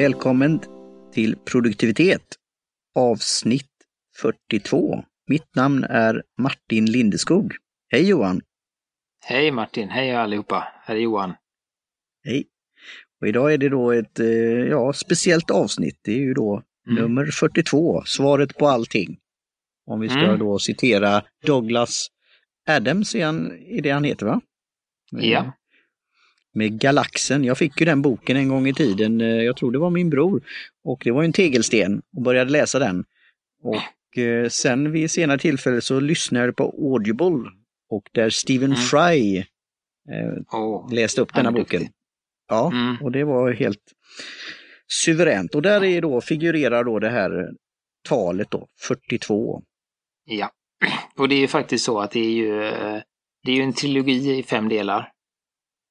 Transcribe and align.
Välkommen 0.00 0.60
till 1.12 1.36
produktivitet 1.36 2.22
avsnitt 2.94 3.70
42. 4.20 5.04
Mitt 5.28 5.54
namn 5.56 5.84
är 5.84 6.22
Martin 6.38 6.86
Lindeskog. 6.86 7.52
Hej 7.88 8.08
Johan! 8.08 8.40
Hej 9.24 9.50
Martin, 9.52 9.88
hej 9.88 10.16
allihopa, 10.16 10.68
här 10.82 10.96
är 10.96 11.00
Johan. 11.00 11.34
Hej! 12.24 12.46
Och 13.20 13.28
idag 13.28 13.52
är 13.52 13.58
det 13.58 13.68
då 13.68 13.92
ett 13.92 14.20
eh, 14.20 14.26
ja, 14.26 14.92
speciellt 14.92 15.50
avsnitt. 15.50 16.00
Det 16.02 16.12
är 16.12 16.20
ju 16.20 16.34
då 16.34 16.62
mm. 16.86 17.02
nummer 17.02 17.24
42, 17.26 18.02
svaret 18.04 18.58
på 18.58 18.68
allting. 18.68 19.18
Om 19.86 20.00
vi 20.00 20.08
ska 20.08 20.18
mm. 20.18 20.38
då 20.38 20.58
citera 20.58 21.22
Douglas 21.46 22.06
Adams 22.68 23.14
är, 23.14 23.26
han, 23.26 23.52
är 23.52 23.82
det 23.82 23.90
han 23.90 24.04
heter 24.04 24.26
va? 24.26 24.40
Ja 25.10 25.52
med 26.54 26.80
Galaxen. 26.80 27.44
Jag 27.44 27.58
fick 27.58 27.80
ju 27.80 27.86
den 27.86 28.02
boken 28.02 28.36
en 28.36 28.48
gång 28.48 28.68
i 28.68 28.74
tiden, 28.74 29.20
eh, 29.20 29.26
jag 29.26 29.56
tror 29.56 29.72
det 29.72 29.78
var 29.78 29.90
min 29.90 30.10
bror. 30.10 30.42
Och 30.84 31.00
det 31.04 31.10
var 31.10 31.24
en 31.24 31.32
tegelsten 31.32 32.02
och 32.16 32.22
började 32.22 32.50
läsa 32.50 32.78
den. 32.78 33.04
Och 33.62 34.18
eh, 34.18 34.48
sen 34.48 34.92
vid 34.92 35.10
senare 35.10 35.38
tillfälle 35.38 35.80
så 35.80 36.00
lyssnade 36.00 36.44
jag 36.46 36.56
på 36.56 36.64
Audible 36.64 37.50
och 37.90 38.08
där 38.12 38.30
Stephen 38.30 38.72
mm. 38.72 38.76
Fry 38.76 39.38
eh, 39.38 40.56
oh, 40.58 40.92
läste 40.92 41.20
upp 41.20 41.34
denna 41.34 41.52
boken. 41.52 41.88
Ja, 42.48 42.70
mm. 42.72 42.96
och 43.02 43.12
det 43.12 43.24
var 43.24 43.52
helt 43.52 43.92
suveränt. 44.88 45.54
Och 45.54 45.62
där 45.62 45.84
är 45.84 46.00
då, 46.00 46.20
figurerar 46.20 46.84
då 46.84 46.98
det 46.98 47.10
här 47.10 47.50
talet 48.08 48.50
då, 48.50 48.66
42. 48.80 49.62
Ja, 50.24 50.50
och 51.16 51.28
det 51.28 51.34
är 51.34 51.40
ju 51.40 51.48
faktiskt 51.48 51.84
så 51.84 52.00
att 52.00 52.10
det 52.10 52.20
är 52.20 52.30
ju, 52.30 52.62
eh, 52.62 53.02
det 53.44 53.52
är 53.52 53.56
ju 53.56 53.62
en 53.62 53.72
trilogi 53.72 54.38
i 54.38 54.42
fem 54.42 54.68
delar. 54.68 55.12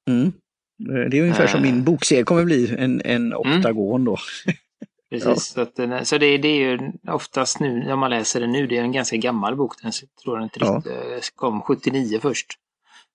Mm. 0.10 0.32
Det 0.80 1.18
är 1.18 1.22
ungefär 1.22 1.48
som 1.48 1.62
min 1.62 1.78
eh. 1.78 1.84
bokserie 1.84 2.24
kommer 2.24 2.46
bli, 2.46 2.76
en, 2.78 3.02
en 3.06 3.34
mm. 3.34 3.38
oktagon 3.38 4.06
då. 4.06 4.18
Precis, 5.10 5.54
ja. 5.58 5.66
så, 5.66 5.72
den, 5.76 6.06
så 6.06 6.18
det, 6.18 6.38
det, 6.38 6.48
är 6.48 6.70
ju 6.70 6.92
oftast 7.08 7.60
nu 7.60 7.84
när 7.84 7.96
man 7.96 8.10
läser 8.10 8.40
den 8.40 8.52
nu, 8.52 8.68
det 8.68 8.78
är 8.78 8.82
en 8.82 8.92
ganska 8.92 9.18
gammal 9.18 9.56
bok. 9.56 9.82
Den 9.82 9.92
tror 10.24 10.38
jag 10.38 10.46
inte 10.46 10.60
ja. 10.60 10.76
Eh, 10.76 11.22
kom 11.36 11.62
79 11.62 12.20
först. 12.22 12.48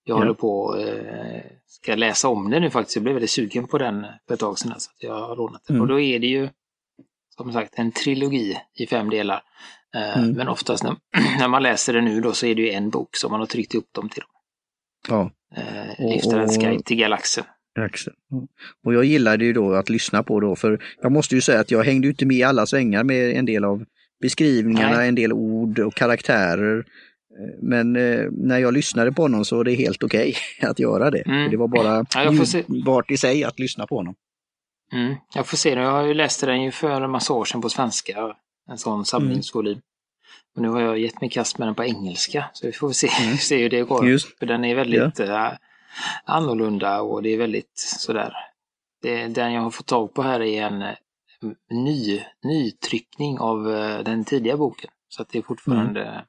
Jag 0.04 0.14
ja. 0.14 0.18
håller 0.18 0.34
på 0.34 0.78
eh, 0.78 1.40
ska 1.66 1.94
läsa 1.94 2.28
om 2.28 2.50
den 2.50 2.62
nu 2.62 2.70
faktiskt. 2.70 2.96
Jag 2.96 3.02
blev 3.02 3.14
väldigt 3.14 3.30
sugen 3.30 3.66
på 3.66 3.78
den 3.78 4.06
för 4.26 4.34
ett 4.34 4.40
tag 4.40 4.58
sedan. 4.58 4.80
Så 4.80 4.90
jag 4.98 5.20
har 5.20 5.36
lånat 5.36 5.62
den. 5.66 5.76
Mm. 5.76 5.82
Och 5.82 5.88
då 5.88 6.00
är 6.00 6.18
det 6.18 6.26
ju 6.26 6.48
som 7.36 7.52
sagt 7.52 7.74
en 7.76 7.92
trilogi 7.92 8.58
i 8.74 8.86
fem 8.86 9.10
delar. 9.10 9.42
mm. 9.94 10.30
Men 10.30 10.48
oftast 10.48 10.84
när, 10.84 10.96
när 11.38 11.48
man 11.48 11.62
läser 11.62 11.92
den 11.92 12.04
nu 12.04 12.20
då 12.20 12.32
så 12.32 12.46
är 12.46 12.54
det 12.54 12.62
ju 12.62 12.70
en 12.70 12.90
bok 12.90 13.16
som 13.16 13.30
man 13.30 13.40
har 13.40 13.46
tryckt 13.46 13.74
upp 13.74 13.92
dem 13.92 14.08
till. 14.08 14.22
Dem. 15.08 15.30
Ja. 15.48 15.60
Eh, 15.60 16.10
Liftarens 16.10 16.58
guide 16.58 16.84
till 16.84 16.96
galaxen. 16.96 17.44
Axel. 17.78 18.12
Och 18.84 18.94
jag 18.94 19.04
gillade 19.04 19.44
ju 19.44 19.52
då 19.52 19.74
att 19.74 19.90
lyssna 19.90 20.22
på 20.22 20.40
då, 20.40 20.56
för 20.56 20.82
jag 21.02 21.12
måste 21.12 21.34
ju 21.34 21.40
säga 21.40 21.60
att 21.60 21.70
jag 21.70 21.84
hängde 21.84 22.08
inte 22.08 22.26
med 22.26 22.36
i 22.36 22.42
alla 22.42 22.66
svängar 22.66 23.04
med 23.04 23.36
en 23.36 23.46
del 23.46 23.64
av 23.64 23.84
beskrivningarna, 24.20 24.96
Nej. 24.96 25.08
en 25.08 25.14
del 25.14 25.32
ord 25.32 25.78
och 25.78 25.94
karaktärer. 25.94 26.78
Eh, 26.78 27.58
men 27.62 27.96
eh, 27.96 28.30
när 28.30 28.58
jag 28.58 28.74
lyssnade 28.74 29.12
på 29.12 29.22
honom 29.22 29.44
så 29.44 29.56
var 29.56 29.64
det 29.64 29.74
helt 29.74 30.02
okej 30.02 30.34
okay 30.60 30.70
att 30.70 30.78
göra 30.78 31.10
det. 31.10 31.22
Mm. 31.26 31.50
Det 31.50 31.56
var 31.56 31.68
bara 31.68 32.06
ja, 32.14 32.30
njutbart 32.30 33.10
i 33.10 33.16
sig 33.16 33.44
att 33.44 33.58
lyssna 33.58 33.86
på 33.86 33.96
honom. 33.96 34.14
Mm. 34.92 35.14
Jag 35.34 35.46
får 35.46 35.56
se, 35.56 35.70
jag 35.70 35.90
har 35.90 36.02
ju 36.02 36.14
läst 36.14 36.40
den 36.40 36.62
ju 36.62 36.70
för 36.70 37.00
en 37.00 37.10
massa 37.10 37.32
år 37.32 37.44
sedan 37.44 37.60
på 37.60 37.68
svenska, 37.68 38.34
en 38.70 38.78
sån 38.78 39.04
samlingsvolym. 39.04 39.72
Mm. 39.72 39.82
Och 40.56 40.62
nu 40.62 40.68
har 40.68 40.80
jag 40.80 40.98
gett 40.98 41.20
mig 41.20 41.30
kast 41.30 41.58
med 41.58 41.68
den 41.68 41.74
på 41.74 41.84
engelska, 41.84 42.44
så 42.52 42.66
vi 42.66 42.72
får 42.72 42.92
se, 42.92 43.08
mm. 43.22 43.36
se 43.38 43.62
hur 43.62 43.70
det 43.70 43.82
går. 43.82 44.08
Just. 44.08 44.38
För 44.38 44.46
den 44.46 44.64
är 44.64 44.74
väldigt 44.74 45.18
ja. 45.18 45.58
Annorlunda 46.24 47.00
och 47.00 47.22
det 47.22 47.28
är 47.28 47.38
väldigt 47.38 47.78
sådär. 47.78 48.32
Det, 49.02 49.26
den 49.26 49.52
jag 49.52 49.62
har 49.62 49.70
fått 49.70 49.86
tag 49.86 50.14
på 50.14 50.22
här 50.22 50.40
är 50.40 50.62
en 50.62 50.82
eh, 50.82 50.94
ny, 51.70 52.22
nytryckning 52.42 53.38
av 53.38 53.68
uh, 53.68 54.04
den 54.04 54.24
tidiga 54.24 54.56
boken. 54.56 54.90
Så 55.08 55.22
att 55.22 55.28
det 55.28 55.38
är 55.38 55.42
fortfarande 55.42 56.02
mm. 56.02 56.24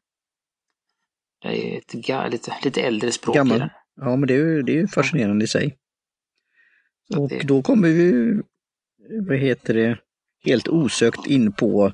det 1.42 1.76
är 1.76 1.78
ett 1.78 2.32
lite, 2.32 2.54
lite 2.64 2.82
äldre 2.82 3.12
språk 3.12 3.36
Gammal. 3.36 3.58
i 3.58 3.60
den. 3.60 3.70
Ja, 3.96 4.16
men 4.16 4.28
det 4.28 4.34
är 4.34 4.38
ju, 4.38 4.62
det 4.62 4.72
är 4.72 4.82
ju 4.82 4.88
fascinerande 4.88 5.46
i 5.46 5.48
sig. 5.48 5.78
och 7.18 7.30
det... 7.30 7.48
då 7.48 7.62
kommer 7.62 7.88
vi, 7.88 8.34
vad 9.28 9.38
heter 9.38 9.74
det, 9.74 9.98
helt 10.46 10.68
osökt 10.68 11.28
in 11.28 11.52
på 11.52 11.94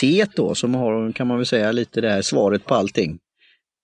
teet 0.00 0.36
då 0.36 0.54
som 0.54 0.74
har, 0.74 1.12
kan 1.12 1.26
man 1.26 1.36
väl 1.36 1.46
säga, 1.46 1.72
lite 1.72 2.00
det 2.00 2.10
här 2.10 2.22
svaret 2.22 2.64
på 2.64 2.74
allting. 2.74 3.18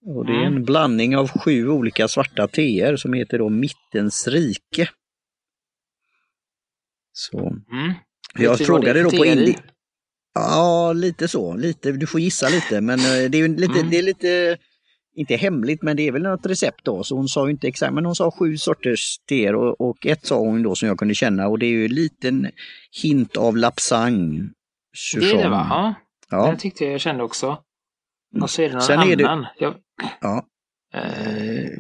Och 0.05 0.27
det 0.27 0.33
är 0.33 0.45
en 0.45 0.65
blandning 0.65 1.17
av 1.17 1.29
sju 1.29 1.69
olika 1.69 2.09
svarta 2.09 2.49
teer 2.49 2.97
som 2.97 3.13
heter 3.13 3.39
då 3.39 3.49
Mittens 3.49 4.29
rike. 4.29 4.89
Så. 7.13 7.39
Mm. 7.39 7.95
Jag 8.35 8.59
frågade 8.59 9.03
då 9.03 9.11
på 9.11 9.27
Indi. 9.27 9.57
Ja, 10.35 10.93
lite 10.93 11.29
så. 11.29 11.57
Lite, 11.57 11.93
du 11.93 12.07
får 12.07 12.21
gissa 12.21 12.49
lite, 12.49 12.81
men 12.81 12.99
eh, 12.99 13.31
det 13.31 13.39
är 13.39 13.49
lite, 13.49 13.79
mm. 13.79 13.91
det 13.91 13.99
är 13.99 14.03
lite, 14.03 14.57
inte 15.17 15.37
hemligt, 15.37 15.83
men 15.83 15.97
det 15.97 16.09
är 16.09 16.13
väl 16.13 16.23
något 16.23 16.47
recept 16.47 16.85
då. 16.85 17.05
Så 17.05 17.17
hon 17.17 17.29
sa 17.29 17.47
ju 17.47 17.51
inte 17.51 17.69
exakt, 17.69 17.95
men 17.95 18.05
hon 18.05 18.15
sa 18.15 18.31
sju 18.31 18.57
sorters 18.57 19.19
teer 19.29 19.55
och, 19.55 19.81
och 19.81 20.07
ett 20.07 20.27
sa 20.27 20.39
hon 20.39 20.63
då 20.63 20.75
som 20.75 20.89
jag 20.89 20.99
kunde 20.99 21.15
känna 21.15 21.49
och 21.49 21.59
det 21.59 21.67
är 21.67 21.71
ju 21.71 21.85
en 21.85 21.95
liten 21.95 22.51
hint 23.03 23.37
av 23.37 23.57
lapsang. 23.57 24.51
Det 25.15 25.31
är 25.31 25.43
det 25.43 25.49
va? 25.49 25.67
Ja. 25.71 25.95
ja. 26.31 26.51
Det 26.51 26.59
tyckte 26.59 26.85
jag 26.85 26.93
jag 26.93 27.01
kände 27.01 27.25
också. 27.25 27.59
Och 28.41 28.51
så 28.51 28.63
är 28.63 28.69
det 28.69 28.73
någon 28.73 28.83
Sen 28.83 28.99
annan. 28.99 29.43
Det, 29.43 29.49
jag, 29.59 29.75
ja. 30.21 30.47
Eh, 30.95 31.71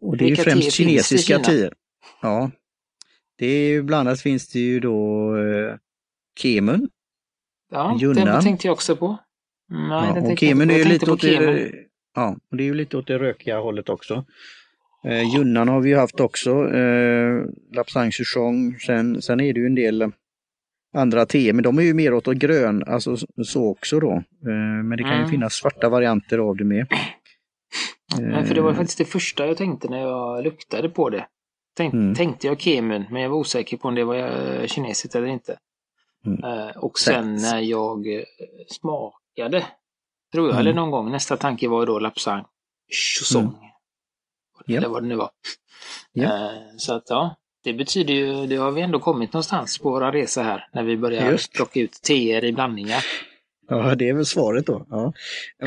och 0.00 0.16
det 0.16 0.24
är 0.24 0.28
ju 0.28 0.36
främst 0.36 0.72
kinesiska 0.72 1.38
teer. 1.38 1.72
Ja. 2.22 2.50
Det 3.38 3.46
är 3.46 3.82
bland 3.82 4.08
annat 4.08 4.20
finns 4.20 4.48
det 4.48 4.58
ju 4.58 4.80
då 4.80 5.36
eh, 5.36 5.76
Kemun. 6.38 6.88
Ja, 7.70 7.98
Junnan. 8.00 8.26
den 8.26 8.42
tänkte 8.42 8.66
jag 8.66 8.72
också 8.72 8.96
på. 8.96 9.18
Nej, 9.68 10.12
ja, 10.14 10.20
och 10.20 10.38
Kemun 10.38 10.70
är 10.70 10.78
ju 10.78 10.84
lite 10.84 11.10
åt 11.10 11.20
det, 11.20 11.72
ja, 12.14 12.36
det 12.50 12.62
är 12.62 12.66
ju 12.66 12.74
lite 12.74 12.96
åt 12.96 13.06
det 13.06 13.18
rökiga 13.18 13.58
hållet 13.58 13.88
också. 13.88 14.24
Eh, 15.04 15.34
Junnan 15.34 15.68
har 15.68 15.80
vi 15.80 15.88
ju 15.88 15.96
haft 15.96 16.20
också, 16.20 16.50
eh, 16.74 17.42
Lapsang 17.72 18.12
Souchong, 18.12 18.78
sen, 18.78 19.22
sen 19.22 19.40
är 19.40 19.52
det 19.52 19.60
ju 19.60 19.66
en 19.66 19.74
del 19.74 20.12
andra 20.94 21.26
te, 21.26 21.52
men 21.52 21.62
de 21.62 21.78
är 21.78 21.82
ju 21.82 21.94
mer 21.94 22.14
åt 22.14 22.26
grön, 22.26 22.84
alltså 22.86 23.16
så 23.44 23.70
också 23.70 24.00
då. 24.00 24.12
Eh, 24.12 24.82
men 24.84 24.90
det 24.90 25.02
kan 25.02 25.12
mm. 25.12 25.24
ju 25.24 25.30
finnas 25.30 25.54
svarta 25.54 25.88
varianter 25.88 26.38
av 26.38 26.56
det 26.56 26.64
med. 26.64 26.86
Nej, 28.18 28.44
för 28.46 28.54
det 28.54 28.60
var 28.60 28.70
eh. 28.70 28.76
faktiskt 28.76 28.98
det 28.98 29.04
första 29.04 29.46
jag 29.46 29.56
tänkte 29.56 29.88
när 29.88 30.00
jag 30.00 30.44
luktade 30.44 30.88
på 30.88 31.10
det. 31.10 31.26
Tänk, 31.76 31.94
mm. 31.94 32.14
Tänkte 32.14 32.46
jag 32.46 32.60
kemun, 32.60 33.04
men 33.10 33.22
jag 33.22 33.30
var 33.30 33.36
osäker 33.36 33.76
på 33.76 33.88
om 33.88 33.94
det 33.94 34.04
var 34.04 34.16
eh, 34.16 34.66
kinesiskt 34.66 35.14
eller 35.14 35.26
inte. 35.26 35.58
Mm. 36.26 36.70
Och 36.76 36.98
sen 36.98 37.34
när 37.34 37.60
jag 37.60 38.24
smakade, 38.68 39.66
tror 40.32 40.46
jag, 40.46 40.54
mm. 40.54 40.60
eller 40.60 40.74
någon 40.74 40.90
gång, 40.90 41.10
nästa 41.10 41.36
tanke 41.36 41.68
var 41.68 41.86
då 41.86 41.98
lapsang. 41.98 42.44
Mm. 43.34 43.50
Eller 44.68 44.88
vad 44.88 45.02
det 45.02 45.08
nu 45.08 45.16
var. 45.16 45.30
Så 46.76 46.94
att 46.94 47.10
ja, 47.10 47.36
det 47.64 47.72
betyder 47.72 48.14
ju, 48.14 48.46
det 48.46 48.56
har 48.56 48.70
vi 48.70 48.80
ändå 48.80 48.98
kommit 48.98 49.32
någonstans 49.32 49.78
på 49.78 49.90
våra 49.90 50.12
resa 50.12 50.42
här 50.42 50.68
när 50.72 50.82
vi 50.82 50.96
börjar 50.96 51.30
Just. 51.30 51.52
plocka 51.52 51.80
ut 51.80 52.02
teer 52.02 52.44
i 52.44 52.52
blandningar. 52.52 53.04
Ja, 53.68 53.94
det 53.94 54.08
är 54.08 54.14
väl 54.14 54.26
svaret 54.26 54.66
då. 54.66 54.86
Ja. 54.90 55.12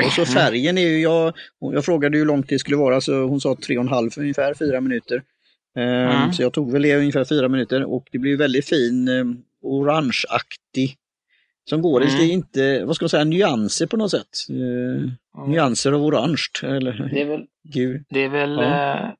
Och 0.06 0.12
så 0.12 0.26
färgen 0.26 0.78
är 0.78 0.82
ju, 0.82 1.00
jag, 1.00 1.34
jag 1.58 1.84
frågade 1.84 2.18
hur 2.18 2.26
långt 2.26 2.48
det 2.48 2.58
skulle 2.58 2.76
vara, 2.76 3.00
så 3.00 3.22
hon 3.22 3.40
sa 3.40 3.56
tre 3.66 3.78
och 3.78 3.84
en 3.84 3.88
halv, 3.88 4.10
ungefär 4.18 4.54
fyra 4.54 4.80
minuter. 4.80 5.22
Mm. 5.76 6.32
Så 6.32 6.42
jag 6.42 6.52
tog 6.52 6.72
väl 6.72 6.82
det 6.82 6.96
ungefär 6.96 7.24
fyra 7.24 7.48
minuter 7.48 7.84
och 7.84 8.08
det 8.12 8.18
blir 8.18 8.36
väldigt 8.36 8.68
fin 8.68 9.08
um, 9.08 9.42
orangeaktig 9.62 10.96
som 11.68 11.82
går 11.82 12.02
mm. 12.02 12.20
i 12.20 12.30
inte, 12.30 12.84
vad 12.84 12.96
ska 12.96 13.04
man 13.04 13.10
säga, 13.10 13.24
nyanser 13.24 13.86
på 13.86 13.96
något 13.96 14.10
sätt. 14.10 14.46
Uh, 14.50 14.56
mm. 14.56 15.10
Nyanser 15.46 15.92
av 15.92 16.02
orange. 16.02 16.46
Eller, 16.62 17.10
det 17.12 17.20
är 17.20 17.26
väl. 17.26 17.46
Det 18.08 18.20
är 18.20 18.28
väl 18.28 18.56
ja. 18.56 19.16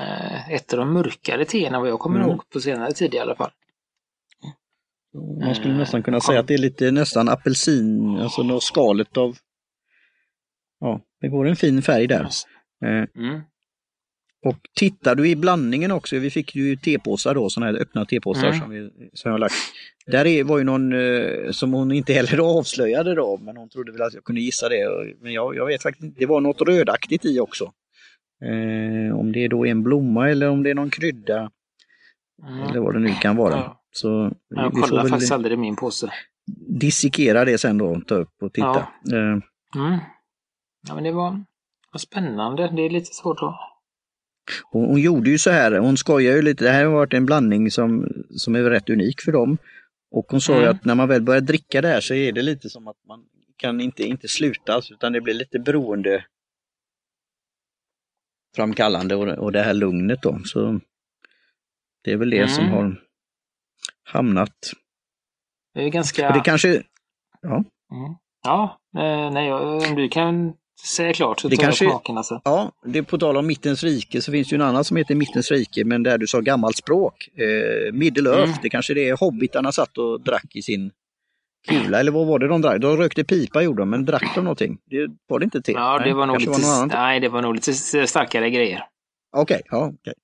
Uh, 0.00 0.50
ett 0.50 0.72
av 0.72 0.78
de 0.78 0.92
mörkare 0.92 1.44
teerna 1.44 1.80
vad 1.80 1.88
jag 1.88 1.98
kommer 1.98 2.16
mm. 2.16 2.30
ihåg 2.30 2.50
på 2.50 2.60
senare 2.60 2.92
tid 2.92 3.14
i 3.14 3.18
alla 3.18 3.36
fall. 3.36 3.50
Man 5.42 5.54
skulle 5.54 5.74
nästan 5.74 6.02
kunna 6.02 6.20
säga 6.20 6.40
att 6.40 6.46
det 6.46 6.54
är 6.54 6.58
lite 6.58 6.90
nästan 6.90 7.28
apelsin, 7.28 8.18
alltså 8.18 8.42
något 8.42 8.62
skalet 8.62 9.16
av... 9.16 9.36
Ja, 10.80 11.00
det 11.20 11.28
går 11.28 11.48
en 11.48 11.56
fin 11.56 11.82
färg 11.82 12.06
där. 12.06 12.28
Eh, 12.84 13.22
mm. 13.24 13.40
Och 14.46 14.56
tittar 14.74 15.14
du 15.14 15.28
i 15.28 15.36
blandningen 15.36 15.90
också, 15.90 16.18
vi 16.18 16.30
fick 16.30 16.54
ju 16.54 16.76
tepåsar 16.76 17.34
då, 17.34 17.50
sådana 17.50 17.72
här 17.72 17.82
öppna 17.82 18.04
tepåsar 18.04 18.48
mm. 18.48 18.60
som, 18.60 18.70
vi, 18.70 18.90
som 19.12 19.28
jag 19.28 19.34
har 19.34 19.38
lagt. 19.38 19.54
Där 20.06 20.26
är, 20.26 20.44
var 20.44 20.58
ju 20.58 20.64
någon 20.64 20.92
eh, 20.92 21.50
som 21.50 21.72
hon 21.72 21.92
inte 21.92 22.12
heller 22.12 22.38
avslöjade 22.58 23.14
då, 23.14 23.38
men 23.42 23.56
hon 23.56 23.68
trodde 23.68 23.92
väl 23.92 24.02
att 24.02 24.14
jag 24.14 24.24
kunde 24.24 24.40
gissa 24.40 24.68
det. 24.68 25.14
Men 25.20 25.32
jag, 25.32 25.56
jag 25.56 25.66
vet 25.66 25.82
faktiskt 25.82 26.04
inte, 26.04 26.20
det 26.20 26.26
var 26.26 26.40
något 26.40 26.60
rödaktigt 26.60 27.24
i 27.24 27.40
också. 27.40 27.72
Eh, 28.42 29.18
om 29.18 29.32
det 29.32 29.44
är 29.44 29.48
då 29.48 29.66
en 29.66 29.82
blomma 29.82 30.30
eller 30.30 30.48
om 30.48 30.62
det 30.62 30.70
är 30.70 30.74
någon 30.74 30.90
krydda. 30.90 31.50
Mm. 32.42 32.62
Eller 32.62 32.80
vad 32.80 32.94
det 32.94 33.00
nu 33.00 33.14
kan 33.14 33.36
vara. 33.36 33.54
Ja. 33.54 33.82
Så 33.92 34.32
jag 34.48 34.72
kollar 34.72 35.08
faktiskt 35.08 35.32
aldrig 35.32 35.58
min 35.58 35.76
påse. 35.76 36.12
Dissekera 36.68 37.44
det 37.44 37.58
sen 37.58 37.78
då, 37.78 38.00
ta 38.00 38.14
upp 38.14 38.42
och 38.42 38.52
titta. 38.52 38.86
Ja, 39.04 39.16
uh. 39.16 39.40
mm. 39.76 39.98
ja 40.88 40.94
men 40.94 41.04
det 41.04 41.12
var, 41.12 41.44
var 41.92 41.98
spännande. 41.98 42.72
Det 42.76 42.82
är 42.82 42.90
lite 42.90 43.14
svårt 43.14 43.38
att 43.42 43.54
hon, 44.70 44.84
hon, 44.84 45.00
gjorde 45.00 45.30
ju 45.30 45.38
så 45.38 45.50
här, 45.50 45.78
hon 45.78 45.96
skojar 45.96 46.36
ju 46.36 46.42
lite, 46.42 46.64
det 46.64 46.70
här 46.70 46.84
har 46.84 46.92
varit 46.92 47.14
en 47.14 47.26
blandning 47.26 47.70
som, 47.70 48.08
som 48.30 48.54
är 48.54 48.62
rätt 48.62 48.90
unik 48.90 49.20
för 49.20 49.32
dem. 49.32 49.58
Och 50.10 50.26
hon 50.28 50.40
sa 50.40 50.52
mm. 50.52 50.64
ju 50.64 50.70
att 50.70 50.84
när 50.84 50.94
man 50.94 51.08
väl 51.08 51.22
börjar 51.22 51.40
dricka 51.40 51.80
det 51.80 51.88
här 51.88 52.00
så 52.00 52.14
är 52.14 52.32
det 52.32 52.42
lite 52.42 52.70
som 52.70 52.88
att 52.88 52.96
man 53.08 53.24
kan 53.56 53.80
inte, 53.80 54.02
inte 54.02 54.28
sluta, 54.28 54.80
utan 54.90 55.12
det 55.12 55.20
blir 55.20 55.34
lite 55.34 55.58
beroende 55.58 56.24
framkallande 58.56 59.16
och, 59.16 59.28
och 59.28 59.52
det 59.52 59.62
här 59.62 59.74
lugnet 59.74 60.22
då. 60.22 60.40
Så 60.44 60.80
det 62.04 62.12
är 62.12 62.16
väl 62.16 62.30
det 62.30 62.38
mm. 62.38 62.48
som 62.48 62.68
har 62.68 63.00
hamnat. 64.04 64.72
Det 65.74 65.84
är 65.84 65.88
ganska... 65.88 66.32
det 66.32 66.40
kanske... 66.40 66.82
Ja. 67.42 67.64
Mm. 67.92 68.14
Ja, 68.42 68.78
eh, 68.96 69.30
nej, 69.32 69.52
om 69.52 69.94
du 69.94 70.08
kan 70.08 70.52
säga 70.86 71.12
klart 71.12 71.40
så 71.40 71.48
det 71.48 71.56
tar 71.56 71.62
kanske, 71.62 71.84
jag 71.84 71.92
smaken 71.92 72.16
alltså. 72.18 72.40
Ja, 72.44 72.72
det 72.84 73.02
på 73.02 73.18
tal 73.18 73.36
om 73.36 73.46
Mittens 73.46 73.84
rike 73.84 74.22
så 74.22 74.32
finns 74.32 74.48
det 74.48 74.56
ju 74.56 74.62
en 74.62 74.68
annan 74.68 74.84
som 74.84 74.96
heter 74.96 75.14
Mittens 75.14 75.50
rike, 75.50 75.84
men 75.84 76.02
där 76.02 76.18
du 76.18 76.26
sa 76.26 76.40
gammalt 76.40 76.76
språk. 76.76 77.28
Eh, 77.34 77.44
Earth, 77.44 78.42
mm. 78.42 78.50
det 78.62 78.68
kanske 78.70 78.94
det 78.94 79.08
är 79.08 79.16
hobbitarna 79.16 79.72
satt 79.72 79.98
och 79.98 80.20
drack 80.20 80.56
i 80.56 80.62
sin 80.62 80.90
kula, 81.68 82.00
eller 82.00 82.12
vad 82.12 82.26
var 82.26 82.38
det 82.38 82.48
de 82.48 82.60
drack? 82.60 82.80
De 82.80 82.96
rökte 82.96 83.24
pipa 83.24 83.62
gjorde 83.62 83.82
de, 83.82 83.90
men 83.90 84.04
drack 84.04 84.34
de 84.34 84.44
någonting? 84.44 84.78
Det, 84.90 85.08
var 85.28 85.38
det 85.38 85.44
inte 85.44 85.62
te? 85.62 85.72
Ja, 85.72 85.98
det 85.98 86.04
nej, 86.04 86.12
var 86.12 86.26
nog 86.26 86.40
lite, 86.40 86.50
var 86.50 86.86
nej, 86.86 87.20
det 87.20 87.28
var 87.28 87.42
nog 87.42 87.54
lite 87.54 87.72
starkare 88.06 88.50
grejer. 88.50 88.84
Okej, 89.36 89.54
okay, 89.54 89.78
ja. 89.78 89.86
Okay. 89.86 90.14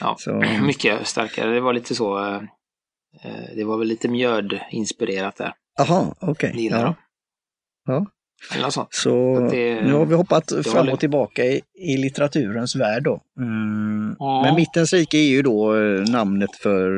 ja 0.00 0.16
så... 0.18 0.32
Mycket 0.66 1.06
starkare, 1.06 1.50
det 1.50 1.60
var 1.60 1.72
lite 1.72 1.94
så. 1.94 2.18
Eh, 2.18 2.36
eh 3.24 3.56
det 3.56 3.64
var 3.64 3.78
väl 3.78 3.88
lite 3.88 4.08
mjöd-inspirerat 4.08 5.36
där. 5.36 5.52
Jaha, 5.78 6.14
okej. 6.20 6.50
Okay. 6.50 6.68
Ja. 6.68 6.94
ja. 7.86 8.06
Eller 8.54 8.70
så. 8.70 8.88
så 8.90 9.48
det, 9.50 9.80
nu 9.80 9.92
har 9.92 10.06
vi 10.06 10.14
hoppat 10.14 10.52
fram 10.64 10.88
och 10.88 11.00
tillbaka 11.00 11.44
i, 11.44 11.62
i 11.74 11.96
litteraturens 11.96 12.76
värld 12.76 13.02
då. 13.02 13.22
Mm. 13.38 14.16
Ja. 14.18 14.42
Men 14.42 14.54
Mittens 14.54 14.92
rike 14.92 15.18
är 15.18 15.28
ju 15.28 15.42
då 15.42 15.76
eh, 15.76 16.00
namnet 16.00 16.56
för 16.56 16.90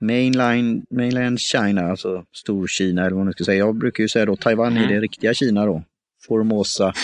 Mainline, 0.00 0.86
mainland 0.90 1.40
China, 1.40 1.90
alltså 1.90 2.24
Storkina 2.32 3.06
eller 3.06 3.16
vad 3.16 3.24
man 3.24 3.32
ska 3.32 3.44
säga. 3.44 3.58
Jag 3.58 3.74
brukar 3.74 4.04
ju 4.04 4.08
säga 4.08 4.26
då 4.26 4.36
Taiwan 4.36 4.72
mm. 4.72 4.84
är 4.84 4.88
det 4.88 5.00
riktiga 5.00 5.34
Kina 5.34 5.66
då. 5.66 5.82
Formosa, 6.26 6.94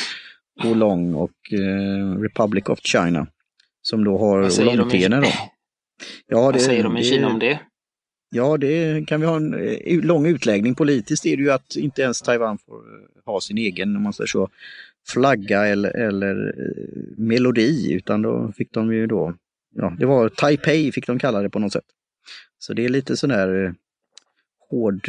Olong 0.65 1.15
och 1.15 1.53
eh, 1.53 2.21
Republic 2.21 2.65
of 2.69 2.79
China. 2.83 3.27
Som 3.83 4.05
då 4.05 4.19
har 4.19 4.61
Olongtene 4.61 5.21
då. 5.21 5.29
Ja, 6.27 6.37
det, 6.37 6.53
vad 6.53 6.61
säger 6.61 6.83
de 6.83 6.97
i 6.97 7.05
Kina 7.05 7.29
om 7.29 7.39
det? 7.39 7.61
Ja, 8.35 8.57
det 8.57 9.07
kan 9.07 9.21
vi 9.21 9.27
ha 9.27 9.37
en 9.37 9.55
eh, 9.55 10.05
lång 10.05 10.27
utläggning. 10.27 10.75
Politiskt 10.75 11.27
är 11.27 11.37
det 11.37 11.43
ju 11.43 11.51
att 11.51 11.77
inte 11.77 12.03
ens 12.03 12.23
Taiwan 12.23 12.59
får 12.59 12.75
eh, 12.75 13.25
ha 13.25 13.41
sin 13.41 13.59
egen, 13.59 13.97
om 13.97 14.03
man 14.03 14.13
säger 14.13 14.29
så, 14.29 14.49
flagga 15.09 15.67
eller, 15.67 15.97
eller 15.97 16.55
eh, 16.59 17.17
melodi, 17.17 17.93
utan 17.93 18.23
då 18.23 18.53
fick 18.57 18.73
de 18.73 18.95
ju 18.95 19.07
då, 19.07 19.35
ja, 19.75 19.97
det 19.99 20.07
var 20.07 20.29
Taipei 20.29 20.93
fick 20.93 21.07
de 21.07 21.19
kalla 21.19 21.43
det 21.43 21.51
på 21.51 21.59
något 21.59 21.73
sätt. 21.73 21.85
Så 22.63 22.73
det 22.73 22.85
är 22.85 22.89
lite 22.89 23.17
sån 23.17 23.31
där 23.31 23.75
hård 24.71 25.07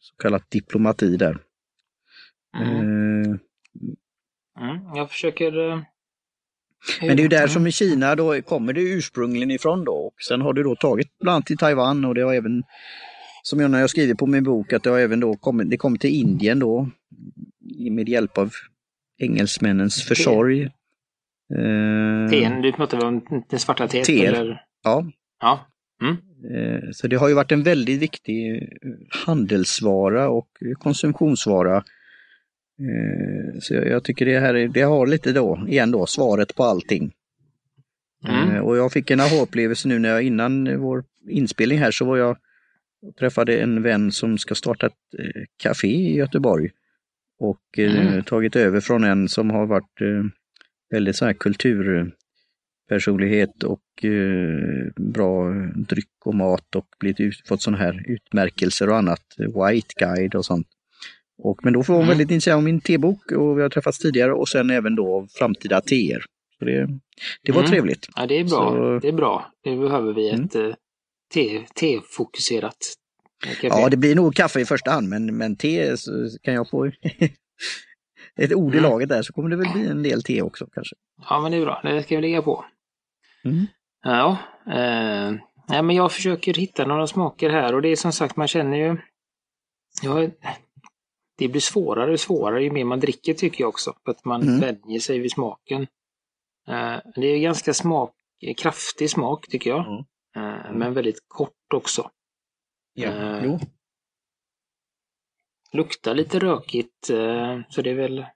så 0.00 0.16
kallat 0.16 0.50
diplomati 0.50 1.16
där. 1.16 1.38
Mm. 2.56 2.76
Uh, 2.76 3.36
mm, 4.60 4.96
jag 4.96 5.10
försöker 5.10 5.52
men 7.00 7.16
det 7.16 7.20
är 7.20 7.22
ju 7.22 7.28
där 7.28 7.46
som 7.46 7.66
i 7.66 7.72
Kina 7.72 8.14
då 8.14 8.42
kommer 8.42 8.72
det 8.72 8.80
ursprungligen 8.80 9.50
ifrån 9.50 9.84
då. 9.84 9.92
Och 9.92 10.14
sen 10.28 10.40
har 10.40 10.52
det 10.52 10.62
då 10.62 10.76
tagit 10.76 11.18
bland 11.18 11.34
annat 11.34 11.46
till 11.46 11.56
Taiwan 11.56 12.04
och 12.04 12.14
det 12.14 12.22
har 12.22 12.34
även, 12.34 12.62
som 13.42 13.60
jag 13.60 13.70
när 13.70 13.80
jag 13.80 13.90
skriver 13.90 14.14
på 14.14 14.26
min 14.26 14.44
bok, 14.44 14.72
att 14.72 14.82
det 14.82 14.90
har 14.90 14.98
även 14.98 15.20
då 15.20 15.36
kommit, 15.36 15.70
det 15.70 15.76
kom 15.76 15.98
till 15.98 16.10
Indien 16.10 16.58
då 16.58 16.90
med 17.90 18.08
hjälp 18.08 18.38
av 18.38 18.52
engelsmännens 19.18 20.02
försorg. 20.02 20.62
Eh, 20.62 22.30
Teen, 22.30 22.62
du 22.62 22.72
pratar 22.72 23.04
om 23.04 23.44
det 23.48 23.58
svarta 23.58 23.88
teet? 23.88 24.08
Eller? 24.08 24.62
Ja. 24.82 25.06
ja. 25.40 25.66
Mm. 26.02 26.16
Eh, 26.54 26.90
så 26.92 27.06
det 27.06 27.16
har 27.16 27.28
ju 27.28 27.34
varit 27.34 27.52
en 27.52 27.62
väldigt 27.62 28.00
viktig 28.00 28.68
handelsvara 29.10 30.28
och 30.28 30.48
konsumtionsvara 30.78 31.84
Eh, 32.78 33.60
så 33.60 33.74
jag, 33.74 34.04
tycker 34.04 34.26
det 34.26 34.40
här 34.40 34.68
det 34.68 34.82
har 34.82 35.06
lite 35.06 35.32
då, 35.32 35.66
igen 35.68 35.90
då, 35.90 36.06
svaret 36.06 36.54
på 36.54 36.64
allting. 36.64 37.12
Mm. 38.28 38.50
Eh, 38.50 38.60
och 38.60 38.76
jag 38.76 38.92
fick 38.92 39.10
en 39.10 39.20
aha-upplevelse 39.20 39.88
nu 39.88 39.98
när 39.98 40.08
jag 40.08 40.22
innan 40.22 40.80
vår 40.80 41.04
inspelning 41.28 41.78
här 41.78 41.90
så 41.90 42.04
var 42.04 42.16
jag 42.16 42.36
och 43.02 43.16
träffade 43.16 43.58
en 43.58 43.82
vän 43.82 44.12
som 44.12 44.38
ska 44.38 44.54
starta 44.54 44.86
ett 44.86 44.92
eh, 45.18 45.42
café 45.56 45.88
i 45.88 46.16
Göteborg. 46.16 46.70
Och 47.38 47.78
mm. 47.78 48.22
tagit 48.22 48.56
över 48.56 48.80
från 48.80 49.04
en 49.04 49.28
som 49.28 49.50
har 49.50 49.66
varit 49.66 50.00
väldigt 50.90 51.16
så 51.16 51.24
här 51.24 51.32
kulturpersonlighet 52.88 53.62
och 53.62 53.82
bra 54.96 55.50
dryck 55.74 56.08
och 56.24 56.34
mat 56.34 56.74
och 56.76 56.86
blivit 57.00 57.48
fått 57.48 57.62
sådana 57.62 57.78
här 57.78 58.04
utmärkelser 58.06 58.88
och 58.88 58.96
annat, 58.96 59.22
White 59.38 59.94
Guide 59.96 60.34
och 60.34 60.44
sånt. 60.44 60.66
Och, 61.38 61.64
men 61.64 61.72
då 61.72 61.82
får 61.82 61.94
hon 61.94 62.02
mm. 62.02 62.08
väldigt 62.08 62.30
intresserad 62.30 62.56
av 62.56 62.62
min 62.62 62.80
tebok 62.80 63.32
och 63.32 63.58
vi 63.58 63.62
har 63.62 63.68
träffats 63.68 63.98
tidigare 63.98 64.32
och 64.32 64.48
sen 64.48 64.70
även 64.70 64.94
då 64.94 65.26
framtida 65.30 65.80
teer. 65.80 66.24
Så 66.58 66.64
det, 66.64 66.88
det 67.42 67.52
var 67.52 67.60
mm. 67.60 67.70
trevligt. 67.70 68.08
Ja, 68.16 68.26
det 68.26 68.40
är 68.40 68.44
bra. 68.44 68.70
Så... 68.70 68.98
Det 68.98 69.08
är 69.08 69.12
bra. 69.12 69.52
Nu 69.64 69.80
behöver 69.80 70.12
vi 70.12 70.30
ett 70.30 70.54
mm. 70.54 70.70
Eh, 71.36 71.62
te-fokuserat 71.74 72.76
te 73.60 73.66
Ja, 73.66 73.88
det 73.88 73.96
blir 73.96 74.14
nog 74.14 74.34
kaffe 74.34 74.60
i 74.60 74.64
första 74.64 74.90
hand, 74.90 75.08
men, 75.08 75.36
men 75.36 75.56
te 75.56 75.96
kan 76.42 76.54
jag 76.54 76.70
få 76.70 76.86
ett 78.36 78.54
ord 78.54 78.74
i 78.74 78.78
mm. 78.78 78.90
laget 78.90 79.08
där 79.08 79.22
så 79.22 79.32
kommer 79.32 79.48
det 79.48 79.56
väl 79.56 79.72
bli 79.72 79.86
en 79.86 80.02
del 80.02 80.22
te 80.22 80.42
också 80.42 80.66
kanske. 80.74 80.96
Ja, 81.30 81.40
men 81.40 81.52
det 81.52 81.58
är 81.58 81.60
bra. 81.60 81.80
Det 81.84 82.02
ska 82.02 82.16
vi 82.16 82.22
lägga 82.22 82.42
på. 82.42 82.64
Mm. 83.46 83.66
Ja, 84.02 84.38
eh, 84.66 85.34
ja, 85.68 85.82
men 85.82 85.96
jag 85.96 86.12
försöker 86.12 86.54
hitta 86.54 86.86
några 86.86 87.06
smaker 87.06 87.50
här 87.50 87.74
och 87.74 87.82
det 87.82 87.88
är 87.88 87.96
som 87.96 88.12
sagt, 88.12 88.36
man 88.36 88.48
känner 88.48 88.76
ju... 88.76 88.96
Jag, 90.02 90.32
det 91.38 91.48
blir 91.48 91.60
svårare 91.60 92.12
och 92.12 92.20
svårare 92.20 92.64
ju 92.64 92.70
mer 92.70 92.84
man 92.84 93.00
dricker 93.00 93.34
tycker 93.34 93.60
jag 93.60 93.68
också. 93.68 93.94
För 94.04 94.10
att 94.10 94.24
man 94.24 94.42
mm. 94.42 94.60
vänjer 94.60 95.00
sig 95.00 95.18
vid 95.18 95.32
smaken. 95.32 95.82
Uh, 96.68 96.98
det 97.14 97.26
är 97.26 97.38
ganska 97.38 97.74
smak, 97.74 98.14
kraftig 98.56 99.10
smak 99.10 99.48
tycker 99.48 99.70
jag. 99.70 99.86
Mm. 99.86 99.98
Uh, 100.36 100.72
men 100.72 100.94
väldigt 100.94 101.24
kort 101.28 101.72
också. 101.74 102.10
Ja, 102.94 103.40
jo. 103.44 103.58
Luktar 105.72 106.14
lite 106.14 106.38
rökigt, 106.38 107.06
så 107.68 107.82
det 107.82 107.90
är 107.90 107.94
väl... 107.94 108.26